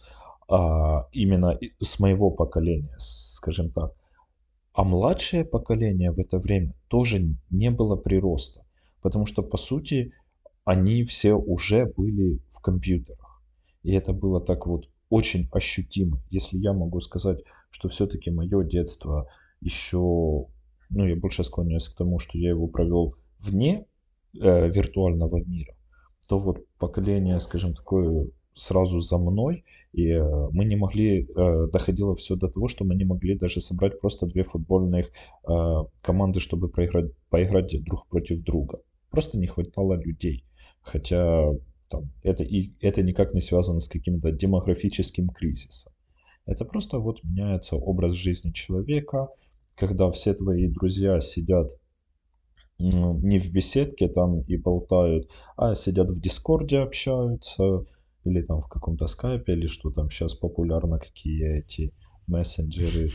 А, 0.49 1.09
именно 1.13 1.59
с 1.81 1.99
моего 1.99 2.31
поколения, 2.31 2.95
скажем 2.99 3.71
так. 3.71 3.95
А 4.75 4.85
младшее 4.85 5.45
поколение 5.45 6.13
в 6.13 6.19
это 6.19 6.39
время 6.39 6.75
тоже 6.89 7.35
не 7.51 7.71
было 7.71 7.97
прироста. 7.97 8.65
Потому 9.01 9.27
что, 9.27 9.43
по 9.43 9.57
сути, 9.57 10.13
они 10.65 11.05
все 11.05 11.35
уже 11.35 11.87
были 11.87 12.41
в 12.49 12.61
компьютерах. 12.61 13.43
И 13.83 13.93
это 13.93 14.13
было 14.13 14.41
так 14.41 14.67
вот 14.67 14.89
очень 15.09 15.49
ощутимо. 15.53 16.23
Если 16.31 16.59
я 16.59 16.73
могу 16.73 17.01
сказать, 17.01 17.43
что 17.71 17.89
все-таки 17.89 18.31
мое 18.31 18.65
детство 18.65 19.29
еще, 19.61 19.99
ну, 19.99 21.05
я 21.05 21.17
больше 21.17 21.45
склоняюсь 21.45 21.89
к 21.89 21.97
тому, 21.97 22.19
что 22.19 22.39
я 22.39 22.51
его 22.51 22.67
провел 22.67 23.15
вне 23.39 23.87
э, 24.41 24.69
виртуального 24.69 25.43
мира, 25.45 25.75
то 26.29 26.39
вот 26.39 26.65
поколение, 26.79 27.41
скажем, 27.41 27.75
такое 27.75 28.29
сразу 28.55 29.01
за 29.01 29.19
мной, 29.19 29.65
и 29.93 30.09
э, 30.11 30.49
мы 30.53 30.65
не 30.65 30.77
могли, 30.77 31.25
э, 31.25 31.67
доходило 31.73 32.15
все 32.15 32.37
до 32.37 32.49
того, 32.49 32.69
что 32.69 32.85
мы 32.85 32.95
не 32.95 33.05
могли 33.05 33.37
даже 33.37 33.61
собрать 33.61 34.01
просто 34.01 34.27
две 34.27 34.43
футбольных 34.43 35.11
э, 35.47 35.51
команды, 36.03 36.41
чтобы 36.41 36.69
проиграть, 36.69 37.13
поиграть 37.31 37.83
друг 37.85 38.07
против 38.09 38.43
друга. 38.45 38.81
Просто 39.11 39.39
не 39.39 39.47
хватало 39.47 39.95
людей. 39.95 40.45
Хотя 40.83 41.47
там, 41.89 42.11
это, 42.23 42.43
и, 42.43 42.73
это 42.81 43.03
никак 43.03 43.35
не 43.35 43.41
связано 43.41 43.81
с 43.81 43.89
каким-то 43.89 44.33
демографическим 44.33 45.29
кризисом. 45.29 45.93
Это 46.47 46.65
просто 46.65 46.99
вот 46.99 47.23
меняется 47.23 47.77
образ 47.77 48.15
жизни 48.15 48.51
человека, 48.51 49.29
когда 49.77 50.11
все 50.11 50.35
твои 50.35 50.67
друзья 50.69 51.21
сидят 51.21 51.69
не 52.79 53.39
в 53.39 53.53
беседке 53.53 54.09
там 54.09 54.41
и 54.41 54.57
болтают, 54.57 55.31
а 55.57 55.75
сидят 55.75 56.11
в 56.11 56.21
Дискорде, 56.21 56.79
общаются, 56.79 57.85
или 58.25 58.43
там 58.43 58.61
в 58.61 58.69
каком-то 58.69 59.07
скайпе, 59.07 59.53
или 59.53 59.67
что 59.67 59.91
там 59.91 60.11
сейчас 60.11 60.35
популярно, 60.35 60.99
какие 60.99 61.59
эти 61.59 61.93
мессенджеры. 62.27 63.11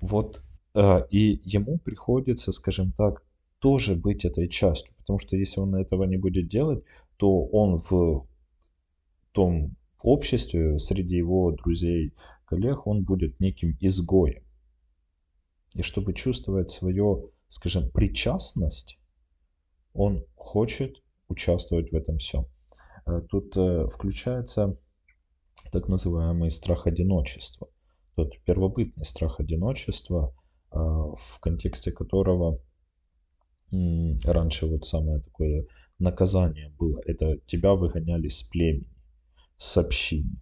Вот, 0.00 0.42
э, 0.74 1.06
и 1.10 1.40
ему 1.44 1.78
приходится, 1.78 2.52
скажем 2.52 2.92
так, 2.92 3.24
тоже 3.62 3.94
быть 3.94 4.26
этой 4.26 4.48
частью, 4.48 4.94
потому 4.98 5.18
что 5.18 5.36
если 5.36 5.60
он 5.60 5.74
этого 5.74 6.04
не 6.04 6.18
будет 6.18 6.48
делать, 6.48 6.84
то 7.16 7.44
он 7.46 7.78
в 7.78 8.26
том 9.32 9.76
обществе, 10.02 10.78
среди 10.78 11.16
его 11.16 11.52
друзей, 11.52 12.12
коллег, 12.44 12.86
он 12.86 13.04
будет 13.04 13.40
неким 13.40 13.78
изгоем. 13.80 14.42
И 15.74 15.82
чтобы 15.82 16.12
чувствовать 16.12 16.70
свою 16.70 17.32
скажем, 17.52 17.90
причастность, 17.90 18.98
он 19.92 20.24
хочет 20.34 21.02
участвовать 21.28 21.92
в 21.92 21.94
этом 21.94 22.16
всем. 22.16 22.46
Э, 23.06 23.20
тут 23.28 23.56
э, 23.56 23.86
включается 23.88 24.78
так 25.70 25.88
называемый 25.88 26.50
страх 26.50 26.86
одиночества. 26.86 27.68
Тот 28.14 28.42
первобытный 28.44 29.04
страх 29.04 29.38
одиночества, 29.38 30.34
э, 30.70 30.76
в 30.78 31.38
контексте 31.40 31.92
которого 31.92 32.58
раньше 34.24 34.66
вот 34.66 34.84
самое 34.84 35.20
такое 35.20 35.66
наказание 35.98 36.70
было. 36.78 37.00
Это 37.06 37.38
тебя 37.46 37.74
выгоняли 37.74 38.28
с 38.28 38.42
племени, 38.42 38.86
с 39.56 39.76
общины. 39.76 40.40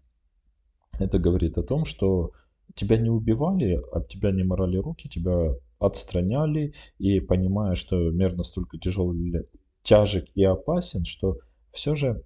Это 0.98 1.18
говорит 1.18 1.56
о 1.58 1.62
том, 1.62 1.84
что 1.84 2.32
тебя 2.74 2.96
не 2.96 3.10
убивали, 3.10 3.80
об 3.92 4.06
тебя 4.06 4.32
не 4.32 4.42
морали 4.42 4.76
руки, 4.76 5.08
тебя 5.08 5.54
отстраняли, 5.78 6.74
и 6.98 7.20
понимая, 7.20 7.74
что 7.74 8.10
мир 8.10 8.34
настолько 8.34 8.78
тяжелый, 8.78 9.48
тяжек 9.82 10.26
и 10.34 10.44
опасен, 10.44 11.04
что 11.04 11.38
все 11.70 11.94
же 11.94 12.22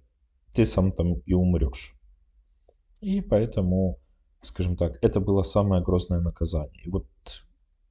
ты 0.53 0.65
сам 0.65 0.91
там 0.91 1.19
и 1.19 1.33
умрешь. 1.33 1.97
И 3.01 3.21
поэтому, 3.21 3.99
скажем 4.41 4.75
так, 4.75 4.97
это 5.01 5.19
было 5.19 5.43
самое 5.43 5.83
грозное 5.83 6.19
наказание. 6.19 6.83
И 6.83 6.89
вот 6.89 7.05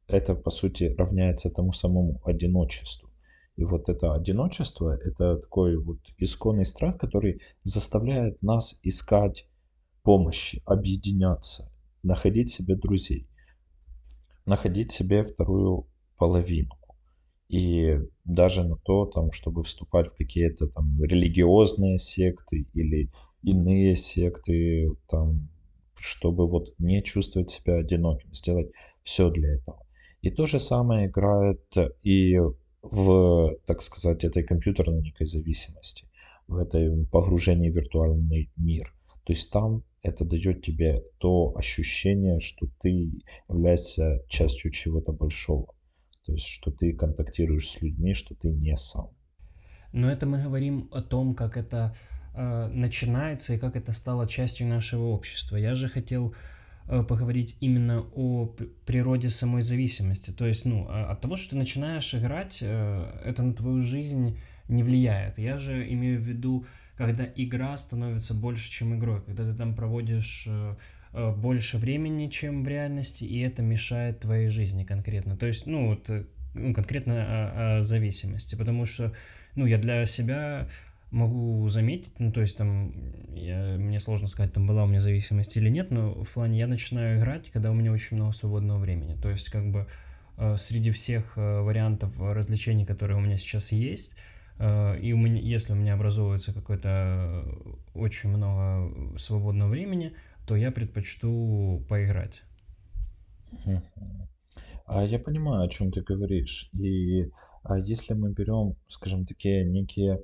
это, 0.06 0.34
по 0.34 0.50
сути, 0.50 0.94
равняется 0.96 1.50
тому 1.50 1.73
самому 1.73 2.20
одиночеству. 2.25 3.08
И 3.56 3.64
вот 3.64 3.88
это 3.88 4.14
одиночество, 4.14 4.96
это 4.96 5.37
такой 5.37 5.76
вот 5.76 5.99
исконный 6.18 6.64
страх, 6.64 6.99
который 6.99 7.40
заставляет 7.62 8.42
нас 8.42 8.80
искать 8.82 9.49
помощи, 10.02 10.61
объединяться, 10.66 11.70
находить 12.02 12.50
себе 12.50 12.75
друзей, 12.75 13.28
находить 14.44 14.92
себе 14.92 15.23
вторую 15.23 15.87
половинку. 16.18 16.96
И 17.49 18.00
даже 18.25 18.64
на 18.64 18.76
то, 18.76 19.06
там, 19.06 19.30
чтобы 19.30 19.62
вступать 19.62 20.08
в 20.08 20.16
какие-то 20.16 20.66
там 20.66 21.00
религиозные 21.02 21.99
секты 21.99 22.66
или 22.75 23.11
иные 23.42 23.94
секты, 23.94 24.90
там, 25.08 25.49
чтобы 25.94 26.49
вот 26.49 26.75
не 26.78 27.02
чувствовать 27.02 27.50
себя 27.50 27.76
одиноким, 27.76 28.32
сделать 28.34 28.73
все 29.04 29.30
для 29.30 29.54
этого. 29.54 29.84
И 30.25 30.31
то 30.31 30.47
же 30.47 30.59
самое 30.59 31.07
играет 31.07 31.61
и 32.02 32.40
в, 32.81 33.57
так 33.66 33.83
сказать, 33.83 34.25
этой 34.25 34.43
компьютерной 34.43 35.02
некой 35.02 35.26
зависимости, 35.26 36.07
в 36.49 36.57
этой 36.57 37.04
погружении 37.12 37.69
в 37.69 37.75
виртуальный 37.75 38.50
мир. 38.57 38.95
То 39.25 39.35
есть 39.35 39.52
там 39.52 39.85
это 40.02 40.25
дает 40.25 40.62
тебе 40.62 41.02
то 41.19 41.54
ощущение, 41.54 42.40
что 42.40 42.69
ты 42.81 43.23
являешься 43.50 44.23
частью 44.28 44.71
чего-то 44.71 45.12
большого. 45.12 45.75
То 46.25 46.33
есть, 46.33 46.47
что 46.47 46.71
ты 46.71 46.95
контактируешь 46.95 47.69
с 47.69 47.83
людьми, 47.83 48.14
что 48.14 48.35
ты 48.35 48.49
не 48.49 48.78
сам. 48.78 49.09
Но 49.93 50.11
это 50.11 50.25
мы 50.25 50.43
говорим 50.43 50.88
о 50.90 51.02
том, 51.02 51.35
как 51.35 51.59
это 51.59 51.95
э, 52.35 52.69
начинается 52.69 53.52
и 53.52 53.59
как 53.59 53.76
это 53.76 53.93
стало 53.93 54.26
частью 54.26 54.69
нашего 54.69 55.04
общества. 55.09 55.57
Я 55.57 55.75
же 55.75 55.88
хотел 55.88 56.35
поговорить 56.87 57.57
именно 57.61 58.05
о 58.14 58.47
природе 58.85 59.31
самой 59.31 59.62
зависимости. 59.62 60.31
То 60.31 60.47
есть, 60.47 60.64
ну, 60.64 60.87
а, 60.88 61.12
от 61.12 61.21
того, 61.21 61.37
что 61.37 61.50
ты 61.50 61.57
начинаешь 61.57 62.14
играть, 62.14 62.59
э, 62.61 63.21
это 63.25 63.43
на 63.43 63.55
твою 63.55 63.81
жизнь 63.81 64.38
не 64.69 64.83
влияет. 64.83 65.38
Я 65.38 65.57
же 65.57 65.91
имею 65.93 66.21
в 66.21 66.25
виду, 66.25 66.67
когда 66.97 67.26
игра 67.37 67.76
становится 67.76 68.35
больше, 68.35 68.71
чем 68.71 68.99
игрой, 68.99 69.23
когда 69.23 69.50
ты 69.50 69.57
там 69.57 69.75
проводишь 69.75 70.47
э, 70.47 70.75
больше 71.37 71.79
времени, 71.79 72.29
чем 72.29 72.62
в 72.62 72.69
реальности, 72.69 73.25
и 73.25 73.41
это 73.41 73.62
мешает 73.62 74.21
твоей 74.21 74.49
жизни 74.49 74.85
конкретно. 74.85 75.37
То 75.37 75.47
есть, 75.47 75.67
ну, 75.67 75.88
вот, 75.88 76.11
ну 76.55 76.75
конкретно 76.75 77.14
о, 77.14 77.79
о 77.79 77.83
зависимости, 77.83 78.57
потому 78.57 78.85
что, 78.85 79.12
ну, 79.55 79.64
я 79.64 79.79
для 79.79 80.05
себя 80.07 80.69
могу 81.14 81.68
заметить, 81.68 82.18
ну, 82.18 82.33
то 82.33 82.40
есть 82.40 82.56
там, 82.56 82.92
я, 83.35 83.76
мне 83.78 84.00
сложно 84.00 84.26
сказать, 84.26 84.52
там 84.52 84.66
была 84.66 84.85
у 84.85 84.87
меня 84.87 85.00
зависимость 85.00 85.56
или 85.56 85.68
нет, 85.68 85.90
но 85.90 86.25
в 86.25 86.30
плане 86.30 86.59
я 86.59 86.66
начинаю 86.66 87.18
играть, 87.18 87.50
когда 87.50 87.71
у 87.71 87.75
меня 87.75 87.92
очень 87.92 88.16
много 88.16 88.33
свободного 88.33 88.78
времени. 88.78 89.16
То 89.21 89.30
есть 89.30 89.49
как 89.49 89.71
бы 89.71 89.87
э, 90.37 90.56
среди 90.56 90.90
всех 90.90 91.38
э, 91.38 91.61
вариантов 91.61 92.12
развлечений, 92.18 92.85
которые 92.85 93.16
у 93.16 93.21
меня 93.21 93.37
сейчас 93.37 93.71
есть, 93.73 94.16
э, 94.59 94.99
и 95.00 95.12
у 95.12 95.16
меня, 95.16 95.40
если 95.40 95.73
у 95.73 95.76
меня 95.76 95.94
образовывается 95.94 96.52
какое-то 96.52 97.44
очень 97.94 98.30
много 98.30 99.16
свободного 99.16 99.71
времени, 99.71 100.12
то 100.47 100.56
я 100.56 100.73
предпочту 100.73 101.85
поиграть. 101.88 102.42
А 104.87 105.02
я 105.02 105.18
понимаю, 105.18 105.62
о 105.62 105.68
чем 105.68 105.90
ты 105.90 106.02
говоришь. 106.02 106.71
И 106.75 107.30
а 107.62 107.78
если 107.78 108.14
мы 108.14 108.33
берем, 108.33 108.76
скажем, 108.88 109.25
такие 109.25 109.64
некие 109.64 110.21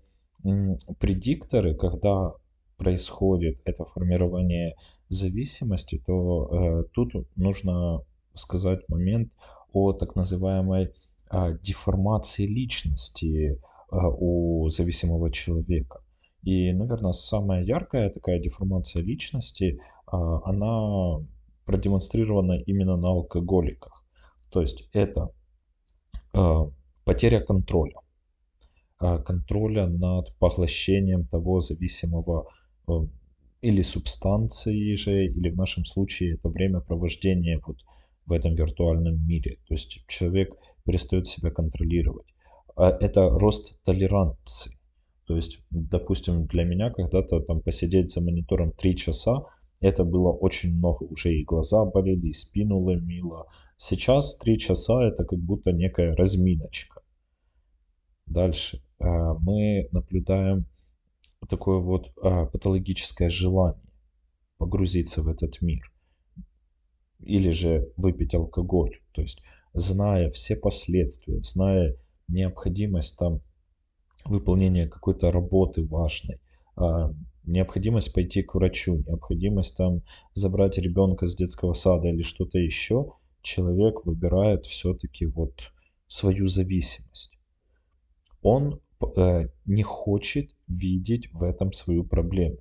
предикторы, 0.98 1.74
когда 1.74 2.32
происходит 2.80 3.60
это 3.64 3.84
формирование 3.84 4.74
зависимости, 5.08 6.02
то 6.06 6.48
э, 6.50 6.84
тут 6.94 7.12
нужно 7.36 8.02
сказать 8.34 8.88
момент 8.88 9.30
о 9.72 9.92
так 9.92 10.16
называемой 10.16 10.94
э, 11.30 11.58
деформации 11.62 12.46
личности 12.46 13.52
э, 13.52 13.56
у 13.90 14.68
зависимого 14.70 15.30
человека. 15.30 16.00
И, 16.42 16.72
наверное, 16.72 17.12
самая 17.12 17.62
яркая 17.62 18.08
такая 18.08 18.38
деформация 18.38 19.02
личности, 19.02 19.78
э, 19.78 20.16
она 20.44 21.18
продемонстрирована 21.66 22.54
именно 22.64 22.96
на 22.96 23.08
алкоголиках. 23.08 24.04
То 24.50 24.62
есть 24.62 24.88
это 24.92 25.30
э, 26.32 26.54
потеря 27.04 27.40
контроля 27.40 27.99
контроля 29.00 29.86
над 29.86 30.36
поглощением 30.38 31.26
того 31.26 31.60
зависимого 31.60 32.48
э, 32.86 32.92
или 33.62 33.82
субстанции 33.82 34.94
же, 34.94 35.26
или 35.26 35.50
в 35.50 35.56
нашем 35.56 35.84
случае 35.84 36.34
это 36.34 36.48
время 36.48 36.80
провождения 36.80 37.60
вот 37.66 37.78
в 38.26 38.32
этом 38.32 38.54
виртуальном 38.54 39.26
мире. 39.26 39.58
То 39.66 39.74
есть 39.74 40.04
человек 40.06 40.54
перестает 40.84 41.26
себя 41.26 41.50
контролировать. 41.50 42.26
А 42.76 42.90
это 42.90 43.28
рост 43.30 43.82
толерантности. 43.84 44.78
То 45.26 45.36
есть, 45.36 45.66
допустим, 45.70 46.46
для 46.46 46.64
меня 46.64 46.90
когда-то 46.90 47.40
там 47.40 47.60
посидеть 47.60 48.12
за 48.12 48.20
монитором 48.20 48.72
3 48.72 48.96
часа, 48.96 49.44
это 49.80 50.04
было 50.04 50.32
очень 50.32 50.76
много. 50.76 51.04
Уже 51.04 51.34
и 51.34 51.44
глаза 51.44 51.84
болели, 51.84 52.28
и 52.28 52.32
спину 52.32 52.80
ломило. 52.80 53.46
Сейчас 53.76 54.36
3 54.38 54.58
часа 54.58 55.06
это 55.06 55.24
как 55.24 55.38
будто 55.38 55.72
некая 55.72 56.14
разминочка. 56.14 57.00
Дальше. 58.26 58.80
А, 59.00 59.34
мы 59.34 59.88
наблюдаем 59.92 60.66
такое 61.48 61.78
вот 61.78 62.12
а, 62.22 62.46
патологическое 62.46 63.28
желание 63.28 63.82
погрузиться 64.58 65.22
в 65.22 65.28
этот 65.28 65.62
мир. 65.62 65.90
Или 67.18 67.50
же 67.50 67.92
выпить 67.96 68.34
алкоголь. 68.34 68.98
То 69.12 69.22
есть, 69.22 69.42
зная 69.72 70.30
все 70.30 70.54
последствия, 70.54 71.40
зная 71.42 71.96
необходимость 72.28 73.18
там 73.18 73.40
выполнения 74.24 74.86
какой-то 74.86 75.32
работы 75.32 75.86
важной, 75.86 76.40
а, 76.76 77.10
необходимость 77.44 78.12
пойти 78.12 78.42
к 78.42 78.54
врачу, 78.54 78.98
необходимость 79.06 79.76
там 79.76 80.02
забрать 80.34 80.76
ребенка 80.76 81.26
с 81.26 81.34
детского 81.34 81.72
сада 81.72 82.08
или 82.08 82.22
что-то 82.22 82.58
еще, 82.58 83.14
человек 83.40 84.04
выбирает 84.04 84.66
все-таки 84.66 85.24
вот 85.24 85.72
свою 86.06 86.48
зависимость. 86.48 87.38
Он 88.42 88.80
не 89.64 89.82
хочет 89.82 90.54
видеть 90.68 91.32
в 91.32 91.42
этом 91.42 91.72
свою 91.72 92.04
проблему. 92.04 92.56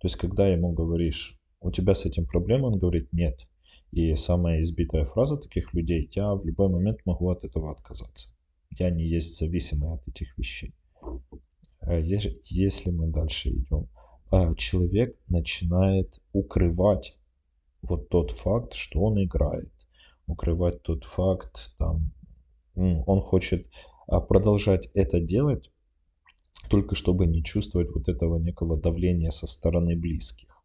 То 0.00 0.06
есть, 0.06 0.16
когда 0.16 0.48
ему 0.48 0.72
говоришь, 0.72 1.38
у 1.60 1.70
тебя 1.70 1.94
с 1.94 2.06
этим 2.06 2.26
проблема, 2.26 2.66
он 2.66 2.78
говорит 2.78 3.12
нет. 3.12 3.48
И 3.92 4.14
самая 4.16 4.60
избитая 4.60 5.04
фраза 5.04 5.36
таких 5.36 5.72
людей, 5.74 6.10
я 6.12 6.34
в 6.34 6.44
любой 6.44 6.68
момент 6.68 6.98
могу 7.04 7.30
от 7.30 7.44
этого 7.44 7.70
отказаться. 7.70 8.30
Я 8.70 8.90
не 8.90 9.06
есть 9.06 9.38
зависимый 9.38 9.94
от 9.94 10.06
этих 10.08 10.36
вещей. 10.36 10.74
А 11.80 11.94
если 11.94 12.90
мы 12.90 13.08
дальше 13.08 13.50
идем, 13.50 13.88
а 14.30 14.54
человек 14.54 15.16
начинает 15.28 16.20
укрывать 16.32 17.16
вот 17.82 18.08
тот 18.08 18.32
факт, 18.32 18.74
что 18.74 19.02
он 19.02 19.22
играет, 19.22 19.72
укрывать 20.26 20.82
тот 20.82 21.04
факт, 21.04 21.74
там, 21.78 22.12
он 22.74 23.20
хочет 23.20 23.68
а, 24.08 24.20
продолжать 24.20 24.88
это 24.94 25.20
делать, 25.20 25.70
только 26.68 26.94
чтобы 26.94 27.26
не 27.26 27.42
чувствовать 27.42 27.92
вот 27.94 28.08
этого 28.08 28.38
некого 28.38 28.80
давления 28.80 29.30
со 29.30 29.46
стороны 29.46 29.96
близких. 29.96 30.64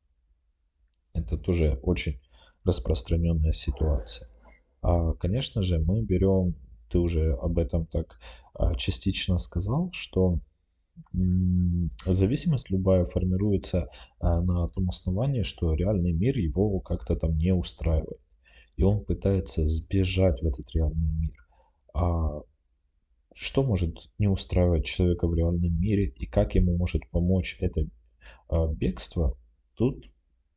Это 1.13 1.37
тоже 1.37 1.79
очень 1.83 2.19
распространенная 2.63 3.51
ситуация. 3.51 4.27
А, 4.81 5.13
конечно 5.13 5.61
же, 5.61 5.79
мы 5.79 6.01
берем, 6.01 6.55
ты 6.89 6.99
уже 6.99 7.33
об 7.33 7.57
этом 7.57 7.85
так 7.85 8.19
а, 8.53 8.75
частично 8.75 9.37
сказал, 9.37 9.89
что 9.93 10.39
зависимость 12.05 12.69
любая 12.69 13.05
формируется 13.05 13.89
а, 14.19 14.41
на 14.41 14.67
том 14.67 14.89
основании, 14.89 15.41
что 15.41 15.73
реальный 15.73 16.11
мир 16.11 16.37
его 16.37 16.79
как-то 16.79 17.15
там 17.15 17.37
не 17.37 17.53
устраивает. 17.53 18.19
И 18.77 18.83
он 18.83 19.03
пытается 19.03 19.67
сбежать 19.67 20.41
в 20.41 20.47
этот 20.47 20.69
реальный 20.73 21.11
мир. 21.11 21.47
А 21.93 22.41
что 23.33 23.63
может 23.63 24.09
не 24.17 24.27
устраивать 24.27 24.85
человека 24.85 25.27
в 25.27 25.33
реальном 25.33 25.79
мире 25.79 26.07
и 26.07 26.25
как 26.25 26.55
ему 26.55 26.77
может 26.77 27.09
помочь 27.09 27.57
это 27.61 27.81
а, 28.49 28.67
бегство, 28.67 29.37
тут 29.75 30.11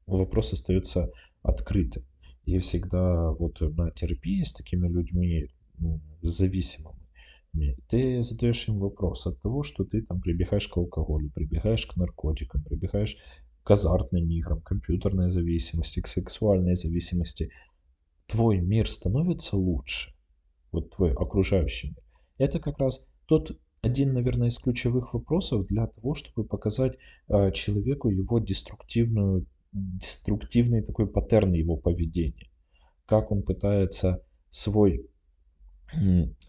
вопрос 0.06 0.52
остается 0.52 1.10
открытым. 1.42 2.04
И 2.44 2.58
всегда 2.58 3.32
вот 3.32 3.60
на 3.60 3.90
терапии 3.90 4.42
с 4.42 4.52
такими 4.52 4.86
людьми 4.88 5.48
зависимыми, 6.20 6.98
ты 7.88 8.22
задаешь 8.22 8.68
им 8.68 8.78
вопрос 8.78 9.26
от 9.26 9.40
того, 9.40 9.62
что 9.62 9.84
ты 9.84 10.02
там 10.02 10.20
прибегаешь 10.20 10.68
к 10.68 10.76
алкоголю, 10.76 11.30
прибегаешь 11.30 11.86
к 11.86 11.96
наркотикам, 11.96 12.62
прибегаешь 12.64 13.16
к 13.62 13.70
азартным 13.70 14.28
играм, 14.30 14.60
компьютерной 14.60 15.30
зависимости, 15.30 16.00
к 16.00 16.06
сексуальной 16.06 16.74
зависимости. 16.74 17.50
Твой 18.26 18.60
мир 18.60 18.88
становится 18.88 19.56
лучше, 19.56 20.14
вот 20.70 20.90
твой 20.90 21.12
окружающий 21.12 21.88
мир. 21.88 22.03
Это 22.38 22.60
как 22.60 22.78
раз 22.78 23.08
тот 23.26 23.58
один, 23.82 24.12
наверное, 24.12 24.48
из 24.48 24.58
ключевых 24.58 25.14
вопросов 25.14 25.66
для 25.66 25.86
того, 25.86 26.14
чтобы 26.14 26.46
показать 26.46 26.96
э, 27.28 27.52
человеку 27.52 28.08
его 28.08 28.38
деструктивную 28.38 29.46
деструктивный 29.74 30.82
такой 30.82 31.08
паттерн 31.08 31.52
его 31.52 31.76
поведения. 31.76 32.48
Как 33.06 33.32
он 33.32 33.42
пытается 33.42 34.24
свой 34.50 35.10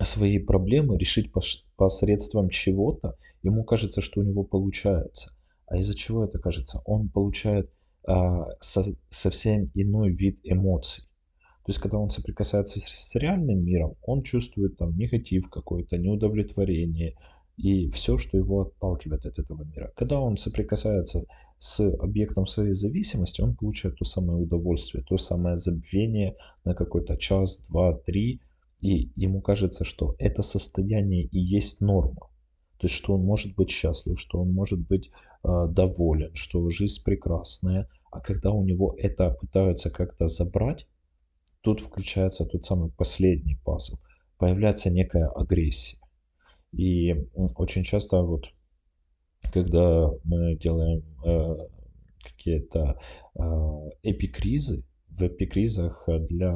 свои 0.02 0.40
проблемы 0.40 0.98
решить 0.98 1.32
посредством 1.76 2.50
чего-то, 2.50 3.16
ему 3.44 3.64
кажется, 3.64 4.02
что 4.02 4.22
у 4.22 4.24
него 4.24 4.44
получается. 4.44 5.32
А 5.68 5.78
из-за 5.78 5.96
чего 5.96 6.26
это 6.26 6.40
кажется? 6.40 6.82
Он 6.86 7.10
получает 7.10 7.72
а, 8.08 8.46
со, 8.60 8.86
совсем 9.10 9.70
иной 9.76 10.12
вид 10.12 10.40
эмоций. 10.44 11.04
То 11.66 11.72
есть, 11.72 11.80
когда 11.80 11.98
он 11.98 12.12
соприкасается 12.12 12.80
с, 12.80 13.16
реальным 13.16 13.66
миром, 13.66 13.96
он 14.04 14.22
чувствует 14.22 14.78
там 14.78 14.96
негатив 14.96 15.50
какой-то, 15.50 15.98
неудовлетворение 15.98 17.18
и 17.58 17.90
все, 17.90 18.20
что 18.20 18.38
его 18.38 18.62
отталкивает 18.62 19.26
от 19.26 19.40
этого 19.40 19.64
мира. 19.64 19.92
Когда 19.96 20.20
он 20.20 20.38
соприкасается 20.38 21.26
с 21.58 21.80
объектом 21.98 22.46
своей 22.46 22.74
зависимости, 22.74 23.42
он 23.42 23.56
получает 23.56 23.98
то 23.98 24.06
самое 24.06 24.38
удовольствие, 24.38 25.04
то 25.04 25.18
самое 25.18 25.58
забвение 25.58 26.36
на 26.66 26.76
какой-то 26.76 27.18
час, 27.18 27.66
два, 27.68 27.94
три, 27.98 28.42
и 28.80 29.12
ему 29.16 29.42
кажется, 29.42 29.84
что 29.84 30.16
это 30.20 30.44
состояние 30.44 31.24
и 31.24 31.40
есть 31.40 31.82
норма. 31.82 32.30
То 32.78 32.86
есть, 32.86 32.94
что 32.94 33.16
он 33.16 33.24
может 33.24 33.56
быть 33.56 33.72
счастлив, 33.72 34.20
что 34.20 34.40
он 34.40 34.54
может 34.54 34.86
быть 34.86 35.10
э, 35.44 35.68
доволен, 35.70 36.36
что 36.36 36.70
жизнь 36.70 37.04
прекрасная. 37.04 37.90
А 38.12 38.20
когда 38.20 38.52
у 38.52 38.64
него 38.64 38.94
это 39.00 39.32
пытаются 39.32 39.90
как-то 39.90 40.28
забрать, 40.28 40.88
тут 41.66 41.82
включается 41.82 42.46
тот 42.46 42.64
самый 42.64 42.92
последний 42.92 43.58
пазл. 43.66 43.96
Появляется 44.38 44.92
некая 44.92 45.28
агрессия. 45.28 45.98
И 46.72 47.14
очень 47.56 47.84
часто 47.84 48.22
вот, 48.22 48.54
когда 49.52 50.10
мы 50.24 50.56
делаем 50.58 51.04
э, 51.26 51.56
какие-то 52.24 53.00
э, 53.36 53.42
эпикризы, 54.04 54.86
в 55.10 55.24
эпикризах 55.24 56.08
для 56.08 56.54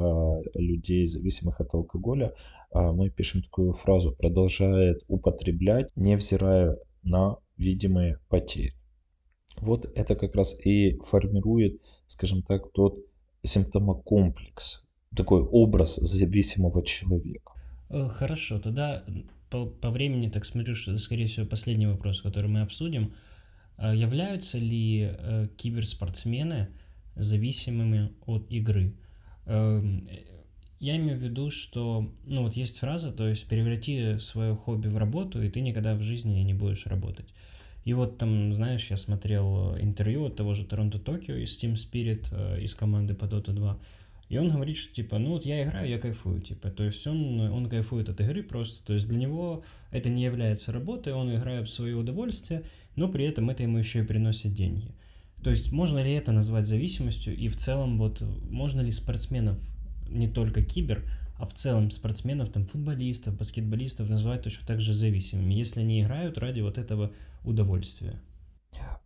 людей, 0.54 1.06
зависимых 1.06 1.60
от 1.60 1.74
алкоголя, 1.74 2.34
а, 2.70 2.92
мы 2.92 3.08
пишем 3.08 3.42
такую 3.42 3.72
фразу 3.72 4.12
«продолжает 4.12 5.02
употреблять, 5.08 5.88
невзирая 5.96 6.76
на 7.02 7.38
видимые 7.56 8.18
потери». 8.28 8.74
Вот 9.62 9.90
это 9.96 10.14
как 10.14 10.34
раз 10.34 10.60
и 10.66 10.98
формирует, 11.00 11.80
скажем 12.06 12.42
так, 12.42 12.70
тот 12.72 12.98
симптомокомплекс, 13.42 14.89
такой 15.14 15.42
образ 15.42 15.96
зависимого 15.96 16.84
человека. 16.84 17.52
Э, 17.88 18.08
хорошо, 18.08 18.60
тогда 18.60 19.04
по, 19.50 19.66
по 19.66 19.90
времени 19.90 20.28
так 20.28 20.44
смотрю, 20.44 20.74
что 20.74 20.92
это, 20.92 21.00
скорее 21.00 21.26
всего, 21.26 21.46
последний 21.46 21.86
вопрос, 21.86 22.20
который 22.20 22.48
мы 22.48 22.60
обсудим. 22.60 23.12
А 23.76 23.94
являются 23.94 24.58
ли 24.58 25.10
э, 25.10 25.48
киберспортсмены 25.56 26.68
зависимыми 27.16 28.12
от 28.26 28.50
игры. 28.50 28.94
Эм, 29.46 30.08
я 30.78 30.96
имею 30.96 31.18
в 31.18 31.22
виду, 31.22 31.50
что, 31.50 32.10
ну 32.24 32.44
вот 32.44 32.54
есть 32.54 32.78
фраза, 32.78 33.12
то 33.12 33.28
есть 33.28 33.46
преврати 33.46 34.18
свое 34.18 34.54
хобби 34.54 34.88
в 34.88 34.96
работу, 34.96 35.42
и 35.42 35.50
ты 35.50 35.60
никогда 35.60 35.94
в 35.94 36.02
жизни 36.02 36.40
не 36.40 36.54
будешь 36.54 36.86
работать. 36.86 37.26
И 37.84 37.92
вот 37.94 38.18
там, 38.18 38.52
знаешь, 38.54 38.90
я 38.90 38.96
смотрел 38.96 39.76
интервью 39.78 40.26
от 40.26 40.36
того 40.36 40.54
же 40.54 40.64
Торонто 40.64 40.98
Токио 40.98 41.34
из 41.34 41.62
Team 41.62 41.74
Spirit, 41.74 42.28
э, 42.30 42.62
из 42.62 42.74
команды 42.74 43.14
по 43.14 43.24
Dota 43.24 43.52
2, 43.52 43.78
и 44.30 44.38
он 44.38 44.48
говорит, 44.48 44.76
что 44.76 44.94
типа, 44.94 45.18
ну 45.18 45.30
вот 45.30 45.44
я 45.44 45.64
играю, 45.64 45.88
я 45.90 45.98
кайфую, 45.98 46.40
типа, 46.40 46.70
то 46.70 46.84
есть 46.84 47.04
он, 47.04 47.40
он 47.40 47.68
кайфует 47.68 48.08
от 48.08 48.20
игры 48.20 48.44
просто, 48.44 48.86
то 48.86 48.94
есть 48.94 49.08
для 49.08 49.18
него 49.18 49.64
это 49.90 50.08
не 50.08 50.22
является 50.22 50.70
работой, 50.70 51.12
он 51.12 51.34
играет 51.34 51.68
в 51.68 51.72
свое 51.72 51.96
удовольствие, 51.96 52.62
но 52.94 53.08
при 53.08 53.24
этом 53.24 53.50
это 53.50 53.64
ему 53.64 53.78
еще 53.78 53.98
и 53.98 54.06
приносит 54.06 54.54
деньги. 54.54 54.94
То 55.42 55.50
есть 55.50 55.72
можно 55.72 56.00
ли 56.00 56.12
это 56.12 56.30
назвать 56.30 56.66
зависимостью 56.66 57.36
и 57.36 57.48
в 57.48 57.56
целом 57.56 57.98
вот 57.98 58.22
можно 58.48 58.80
ли 58.82 58.92
спортсменов, 58.92 59.58
не 60.08 60.28
только 60.28 60.62
кибер, 60.62 61.02
а 61.36 61.44
в 61.44 61.52
целом 61.52 61.90
спортсменов, 61.90 62.50
там 62.50 62.66
футболистов, 62.66 63.36
баскетболистов 63.36 64.08
называть 64.08 64.42
точно 64.42 64.64
так 64.64 64.80
же 64.80 64.94
зависимыми, 64.94 65.54
если 65.54 65.80
они 65.80 66.02
играют 66.02 66.38
ради 66.38 66.60
вот 66.60 66.78
этого 66.78 67.10
удовольствия? 67.44 68.20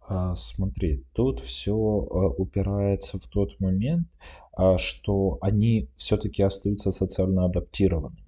А, 0.06 0.36
смотри, 0.36 1.04
тут 1.14 1.40
все 1.40 1.72
а, 1.72 2.28
упирается 2.28 3.18
в 3.18 3.26
тот 3.26 3.58
момент, 3.58 4.06
а, 4.52 4.76
что 4.76 5.38
они 5.40 5.88
все-таки 5.96 6.42
остаются 6.42 6.90
социально 6.90 7.46
адаптированными. 7.46 8.22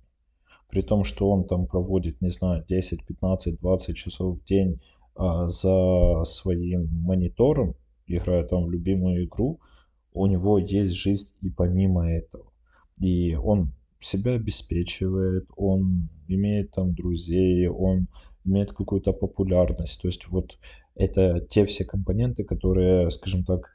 При 0.70 0.80
том, 0.80 1.04
что 1.04 1.30
он 1.30 1.44
там 1.44 1.66
проводит, 1.66 2.20
не 2.20 2.30
знаю, 2.30 2.64
10, 2.66 3.04
15, 3.04 3.60
20 3.60 3.96
часов 3.96 4.38
в 4.38 4.44
день 4.44 4.80
за 5.16 6.24
своим 6.24 6.88
монитором, 7.02 7.74
играя 8.06 8.44
там 8.44 8.66
в 8.66 8.70
любимую 8.70 9.24
игру, 9.24 9.60
у 10.12 10.26
него 10.26 10.58
есть 10.58 10.92
жизнь 10.92 11.34
и 11.40 11.50
помимо 11.50 12.10
этого. 12.10 12.52
И 12.98 13.34
он 13.34 13.72
себя 14.00 14.32
обеспечивает, 14.32 15.46
он 15.56 16.08
имеет 16.28 16.72
там 16.72 16.94
друзей, 16.94 17.68
он 17.68 18.08
имеет 18.46 18.72
какую-то 18.72 19.12
популярность. 19.12 20.00
То 20.00 20.08
есть 20.08 20.28
вот 20.28 20.58
это 20.94 21.40
те 21.40 21.66
все 21.66 21.84
компоненты, 21.84 22.44
которые, 22.44 23.10
скажем 23.10 23.44
так, 23.44 23.70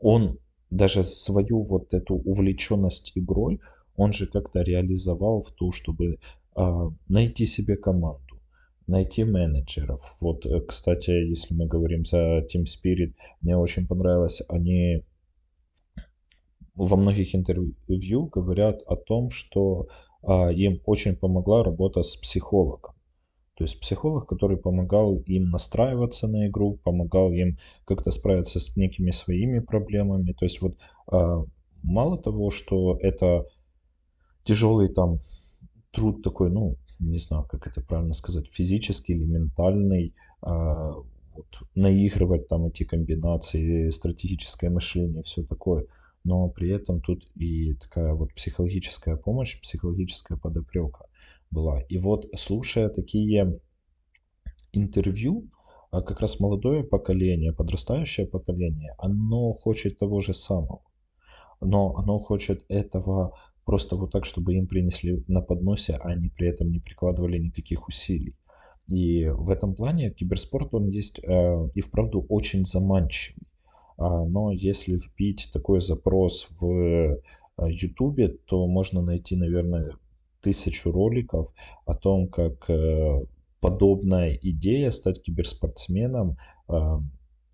он 0.00 0.38
даже 0.70 1.04
свою 1.04 1.64
вот 1.64 1.94
эту 1.94 2.14
увлеченность 2.14 3.12
игрой, 3.14 3.60
он 3.96 4.12
же 4.12 4.26
как-то 4.26 4.62
реализовал 4.62 5.42
в 5.42 5.52
то, 5.52 5.72
чтобы 5.72 6.18
а, 6.54 6.90
найти 7.08 7.46
себе 7.46 7.76
команду 7.76 8.28
найти 8.88 9.22
менеджеров. 9.22 10.00
Вот, 10.20 10.46
э, 10.46 10.60
кстати, 10.62 11.10
если 11.10 11.54
мы 11.54 11.66
говорим 11.66 12.04
за 12.04 12.38
Team 12.38 12.64
Spirit, 12.64 13.12
мне 13.42 13.56
очень 13.56 13.86
понравилось, 13.86 14.42
они 14.48 15.04
во 16.74 16.96
многих 16.96 17.34
интервью 17.34 18.26
говорят 18.26 18.82
о 18.86 18.96
том, 18.96 19.30
что 19.30 19.88
им 20.22 20.80
очень 20.84 21.16
помогла 21.16 21.62
работа 21.62 22.02
с 22.02 22.16
психологом. 22.16 22.94
То 23.58 23.64
есть 23.64 23.80
психолог, 23.80 24.28
который 24.28 24.56
помогал 24.56 25.16
им 25.26 25.50
настраиваться 25.50 26.28
на 26.28 26.46
игру, 26.46 26.78
помогал 26.84 27.32
им 27.32 27.58
как-то 27.84 28.12
справиться 28.12 28.60
с 28.60 28.76
некими 28.76 29.10
своими 29.10 29.58
проблемами. 29.58 30.32
То 30.32 30.44
есть 30.44 30.62
вот 30.62 30.78
а, 31.10 31.44
мало 31.82 32.22
того, 32.22 32.50
что 32.50 32.96
это 33.00 33.46
тяжелый 34.44 34.88
там 34.88 35.18
труд 35.90 36.22
такой, 36.22 36.52
ну, 36.52 36.76
не 37.00 37.18
знаю, 37.18 37.48
как 37.50 37.66
это 37.66 37.80
правильно 37.80 38.14
сказать, 38.14 38.46
физический 38.46 39.14
или 39.14 39.24
ментальный, 39.24 40.14
а, 40.40 40.92
вот, 41.34 41.46
наигрывать 41.74 42.46
там 42.46 42.66
эти 42.66 42.84
комбинации, 42.84 43.90
стратегическое 43.90 44.70
мышление, 44.70 45.24
все 45.24 45.42
такое. 45.42 45.86
Но 46.28 46.50
при 46.50 46.68
этом 46.68 47.00
тут 47.00 47.26
и 47.36 47.72
такая 47.72 48.12
вот 48.12 48.34
психологическая 48.34 49.16
помощь, 49.16 49.58
психологическая 49.62 50.36
подоплека 50.36 51.06
была. 51.50 51.80
И 51.88 51.96
вот 51.96 52.26
слушая 52.36 52.90
такие 52.90 53.58
интервью, 54.74 55.48
а, 55.90 56.02
как 56.02 56.20
раз 56.20 56.38
молодое 56.38 56.84
поколение, 56.84 57.54
подрастающее 57.54 58.26
поколение, 58.26 58.92
оно 58.98 59.54
хочет 59.54 59.98
того 59.98 60.20
же 60.20 60.34
самого. 60.34 60.82
Но 61.62 61.96
оно 61.96 62.18
хочет 62.18 62.66
этого 62.68 63.34
просто 63.64 63.96
вот 63.96 64.12
так, 64.12 64.26
чтобы 64.26 64.52
им 64.52 64.66
принесли 64.66 65.24
на 65.28 65.40
подносе, 65.40 65.94
а 65.94 66.08
они 66.08 66.28
при 66.28 66.48
этом 66.48 66.70
не 66.70 66.78
прикладывали 66.78 67.38
никаких 67.38 67.88
усилий. 67.88 68.36
И 68.86 69.28
в 69.28 69.48
этом 69.48 69.74
плане 69.74 70.10
киберспорт, 70.10 70.74
он 70.74 70.88
есть 70.88 71.20
э, 71.24 71.68
и 71.74 71.80
вправду 71.80 72.26
очень 72.28 72.66
заманчивый. 72.66 73.48
А, 73.98 74.24
но 74.24 74.52
если 74.52 74.96
вбить 74.96 75.50
такой 75.52 75.80
запрос 75.80 76.48
в 76.60 77.20
YouTube, 77.58 78.18
э, 78.20 78.28
то 78.46 78.66
можно 78.66 79.02
найти, 79.02 79.36
наверное, 79.36 79.96
тысячу 80.40 80.90
роликов 80.92 81.52
о 81.84 81.94
том, 81.94 82.28
как 82.28 82.70
э, 82.70 83.26
подобная 83.60 84.38
идея 84.40 84.90
стать 84.90 85.22
киберспортсменом, 85.22 86.38
э, 86.68 86.74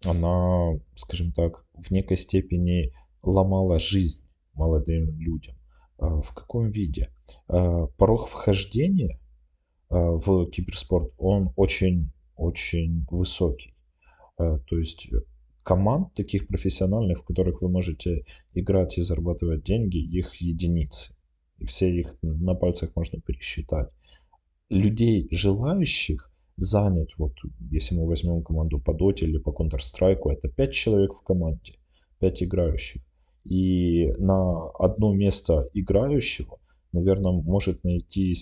она, 0.05 0.79
скажем 0.95 1.33
так, 1.33 1.65
в 1.75 1.91
некой 1.91 2.17
степени 2.17 2.93
ломала 3.23 3.79
жизнь 3.79 4.25
молодым 4.55 5.19
людям. 5.19 5.57
А, 5.99 6.21
в 6.21 6.33
каком 6.35 6.71
виде? 6.71 7.11
А, 7.49 7.87
порог 7.87 8.29
вхождения 8.29 9.19
а, 9.89 9.97
в 9.97 10.47
киберспорт, 10.51 11.13
он 11.19 11.53
очень-очень 11.57 13.07
высокий. 13.11 13.75
То 14.37 14.77
есть 14.77 15.11
команд 15.65 16.15
таких 16.15 16.47
профессиональных, 16.47 17.21
в 17.21 17.25
которых 17.25 17.63
вы 17.63 17.69
можете 17.69 18.25
играть 18.53 18.99
и 18.99 19.03
зарабатывать 19.03 19.65
деньги, 19.65 19.97
их 19.97 20.37
единицы. 20.37 21.15
И 21.59 21.65
все 21.65 21.91
их 21.91 22.15
на 22.23 22.55
пальцах 22.55 22.95
можно 22.95 23.21
пересчитать. 23.21 23.89
Людей, 24.69 25.27
желающих 25.31 26.31
занять, 26.57 27.15
вот 27.19 27.33
если 27.71 27.97
мы 27.97 28.07
возьмем 28.07 28.43
команду 28.43 28.79
по 28.79 28.93
Доте 28.93 29.27
или 29.27 29.39
по 29.39 29.51
Counter-Strike, 29.51 30.31
это 30.31 30.49
5 30.49 30.73
человек 30.73 31.13
в 31.15 31.25
команде, 31.25 31.73
5 32.21 32.43
играющих. 32.45 33.03
И 33.45 34.07
на 34.19 34.71
одно 34.79 35.15
место 35.15 35.69
играющего, 35.73 36.59
наверное, 36.93 37.33
может 37.33 37.85
найти 37.85 38.35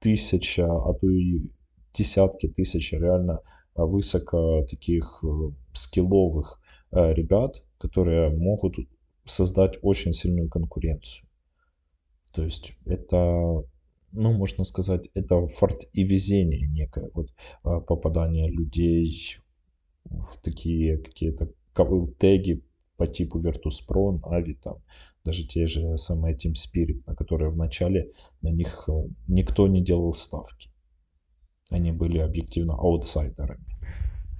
тысяча, 0.00 0.66
а 0.66 0.92
то 0.94 1.08
и 1.08 1.50
десятки 1.92 2.48
тысяч 2.48 2.92
реально 2.92 3.40
высоко 3.74 4.64
таких 4.68 5.24
э, 5.24 5.50
скилловых 5.72 6.60
ребят, 6.94 7.62
которые 7.78 8.30
могут 8.30 8.76
создать 9.24 9.78
очень 9.82 10.12
сильную 10.12 10.48
конкуренцию. 10.48 11.28
То 12.32 12.42
есть 12.42 12.74
это, 12.84 13.64
ну, 14.12 14.32
можно 14.32 14.64
сказать, 14.64 15.08
это 15.14 15.46
фарт 15.46 15.88
и 15.92 16.04
везение 16.04 16.68
некое, 16.68 17.10
вот 17.14 17.30
попадание 17.62 18.50
людей 18.50 19.38
в 20.04 20.42
такие 20.42 20.98
какие-то 20.98 21.50
теги 22.18 22.64
по 22.96 23.06
типу 23.06 23.40
Virtus.pro, 23.40 24.20
Avi, 24.22 24.54
там, 24.62 24.76
даже 25.24 25.46
те 25.46 25.66
же 25.66 25.96
самые 25.96 26.36
Team 26.36 26.52
Spirit, 26.52 27.02
на 27.06 27.14
которые 27.14 27.50
вначале 27.50 28.10
на 28.40 28.50
них 28.50 28.88
э, 28.88 28.92
никто 29.26 29.66
не 29.66 29.82
делал 29.82 30.12
ставки. 30.12 30.70
Они 31.70 31.90
были 31.90 32.18
объективно 32.18 32.74
аутсайдерами. 32.74 33.64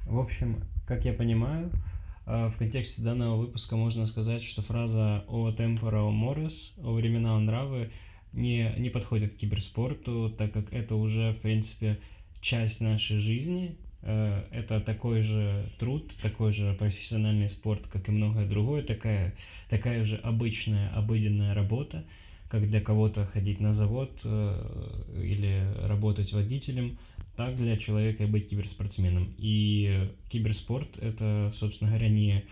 В 0.06 0.18
общем, 0.18 0.62
как 0.86 1.04
я 1.04 1.14
понимаю, 1.14 1.72
э, 1.72 1.93
в 2.26 2.54
контексте 2.58 3.02
данного 3.02 3.36
выпуска 3.36 3.76
можно 3.76 4.06
сказать, 4.06 4.42
что 4.42 4.62
фраза 4.62 5.24
«о 5.28 5.52
темпора 5.52 6.02
о 6.02 6.10
морес», 6.10 6.74
«о 6.78 6.92
времена 6.92 7.36
о 7.36 7.40
нравы» 7.40 7.90
не, 8.32 8.74
не 8.78 8.90
подходит 8.90 9.34
к 9.34 9.36
киберспорту, 9.36 10.34
так 10.36 10.52
как 10.52 10.72
это 10.72 10.94
уже, 10.96 11.32
в 11.32 11.42
принципе, 11.42 11.98
часть 12.40 12.80
нашей 12.80 13.18
жизни, 13.18 13.76
Э, 14.06 14.42
это 14.50 14.80
такой 14.80 15.22
же 15.22 15.70
труд, 15.78 16.12
такой 16.20 16.52
же 16.52 16.74
профессиональный 16.74 17.48
спорт, 17.48 17.86
как 17.90 18.08
и 18.08 18.12
многое 18.12 18.46
другое, 18.46 18.82
такая, 18.82 19.34
такая 19.70 20.04
же 20.04 20.16
обычная, 20.16 20.90
обыденная 20.90 21.54
работа, 21.54 22.04
как 22.50 22.68
для 22.68 22.82
кого-то 22.82 23.24
ходить 23.24 23.60
на 23.60 23.72
завод 23.72 24.20
э, 24.24 25.22
или 25.24 25.66
работать 25.86 26.32
водителем, 26.34 26.98
так 27.36 27.56
для 27.56 27.76
человека 27.76 28.24
и 28.24 28.26
быть 28.26 28.48
киберспортсменом. 28.48 29.34
И 29.38 30.10
киберспорт— 30.30 30.96
это, 31.00 31.52
собственно 31.58 31.90
говоря, 31.90 32.08
не 32.08 32.44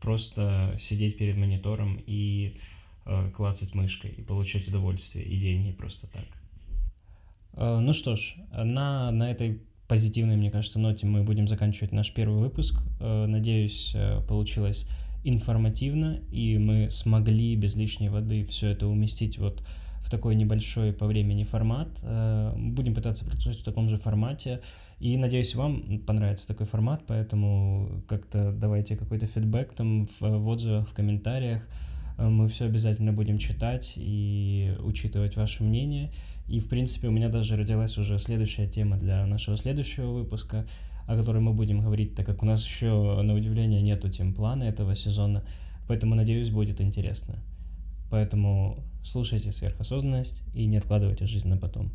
просто 0.00 0.76
сидеть 0.80 1.18
перед 1.18 1.36
монитором 1.36 2.00
и 2.06 2.56
э, 3.04 3.30
клацать 3.36 3.74
мышкой 3.74 4.12
и 4.12 4.22
получать 4.22 4.66
удовольствие 4.68 5.24
и 5.24 5.38
деньги 5.38 5.72
просто 5.72 6.06
так. 6.06 6.24
Ну 7.52 7.92
что 7.92 8.14
ж, 8.14 8.36
на, 8.52 9.10
на 9.10 9.30
этой 9.30 9.60
позитивной, 9.90 10.36
мне 10.36 10.52
кажется, 10.52 10.78
ноте 10.78 11.04
мы 11.04 11.24
будем 11.24 11.48
заканчивать 11.48 11.90
наш 11.90 12.14
первый 12.14 12.38
выпуск. 12.38 12.80
Э, 13.00 13.26
надеюсь, 13.26 13.90
э, 13.96 14.20
получилось 14.28 14.86
информативно, 15.24 16.20
и 16.30 16.58
мы 16.58 16.90
смогли 16.90 17.56
без 17.56 17.74
лишней 17.74 18.08
воды 18.08 18.44
все 18.44 18.68
это 18.68 18.86
уместить 18.86 19.38
вот 19.38 19.66
в 20.00 20.10
такой 20.10 20.34
небольшой 20.34 20.92
по 20.92 21.06
времени 21.06 21.44
формат. 21.44 21.88
Э, 22.02 22.54
будем 22.56 22.94
пытаться 22.94 23.24
продолжать 23.24 23.60
в 23.60 23.64
таком 23.64 23.88
же 23.88 23.96
формате. 23.96 24.60
И 24.98 25.16
надеюсь, 25.16 25.54
вам 25.54 26.00
понравится 26.00 26.46
такой 26.46 26.66
формат, 26.66 27.02
поэтому 27.06 28.02
как-то 28.06 28.52
давайте 28.52 28.96
какой-то 28.96 29.26
фидбэк 29.26 29.72
там 29.72 30.06
в, 30.06 30.20
в 30.20 30.48
отзывах, 30.48 30.88
в 30.88 30.92
комментариях. 30.92 31.66
Мы 32.18 32.50
все 32.50 32.66
обязательно 32.66 33.14
будем 33.14 33.38
читать 33.38 33.94
и 33.96 34.74
учитывать 34.80 35.36
ваше 35.36 35.64
мнение. 35.64 36.12
И, 36.48 36.58
в 36.60 36.68
принципе, 36.68 37.08
у 37.08 37.12
меня 37.12 37.30
даже 37.30 37.56
родилась 37.56 37.96
уже 37.96 38.18
следующая 38.18 38.66
тема 38.66 38.98
для 38.98 39.24
нашего 39.24 39.56
следующего 39.56 40.10
выпуска, 40.10 40.66
о 41.06 41.16
которой 41.16 41.40
мы 41.40 41.52
будем 41.54 41.80
говорить, 41.80 42.14
так 42.14 42.26
как 42.26 42.42
у 42.42 42.46
нас 42.46 42.66
еще, 42.66 43.22
на 43.22 43.34
удивление, 43.34 43.80
нету 43.80 44.10
тем 44.10 44.34
плана 44.34 44.64
этого 44.64 44.94
сезона, 44.94 45.44
поэтому, 45.88 46.14
надеюсь, 46.14 46.50
будет 46.50 46.80
интересно. 46.80 47.36
Поэтому 48.10 48.84
слушайте 49.04 49.52
сверхосознанность 49.52 50.42
и 50.52 50.66
не 50.66 50.78
откладывайте 50.78 51.26
жизнь 51.26 51.48
на 51.48 51.56
потом. 51.56 51.92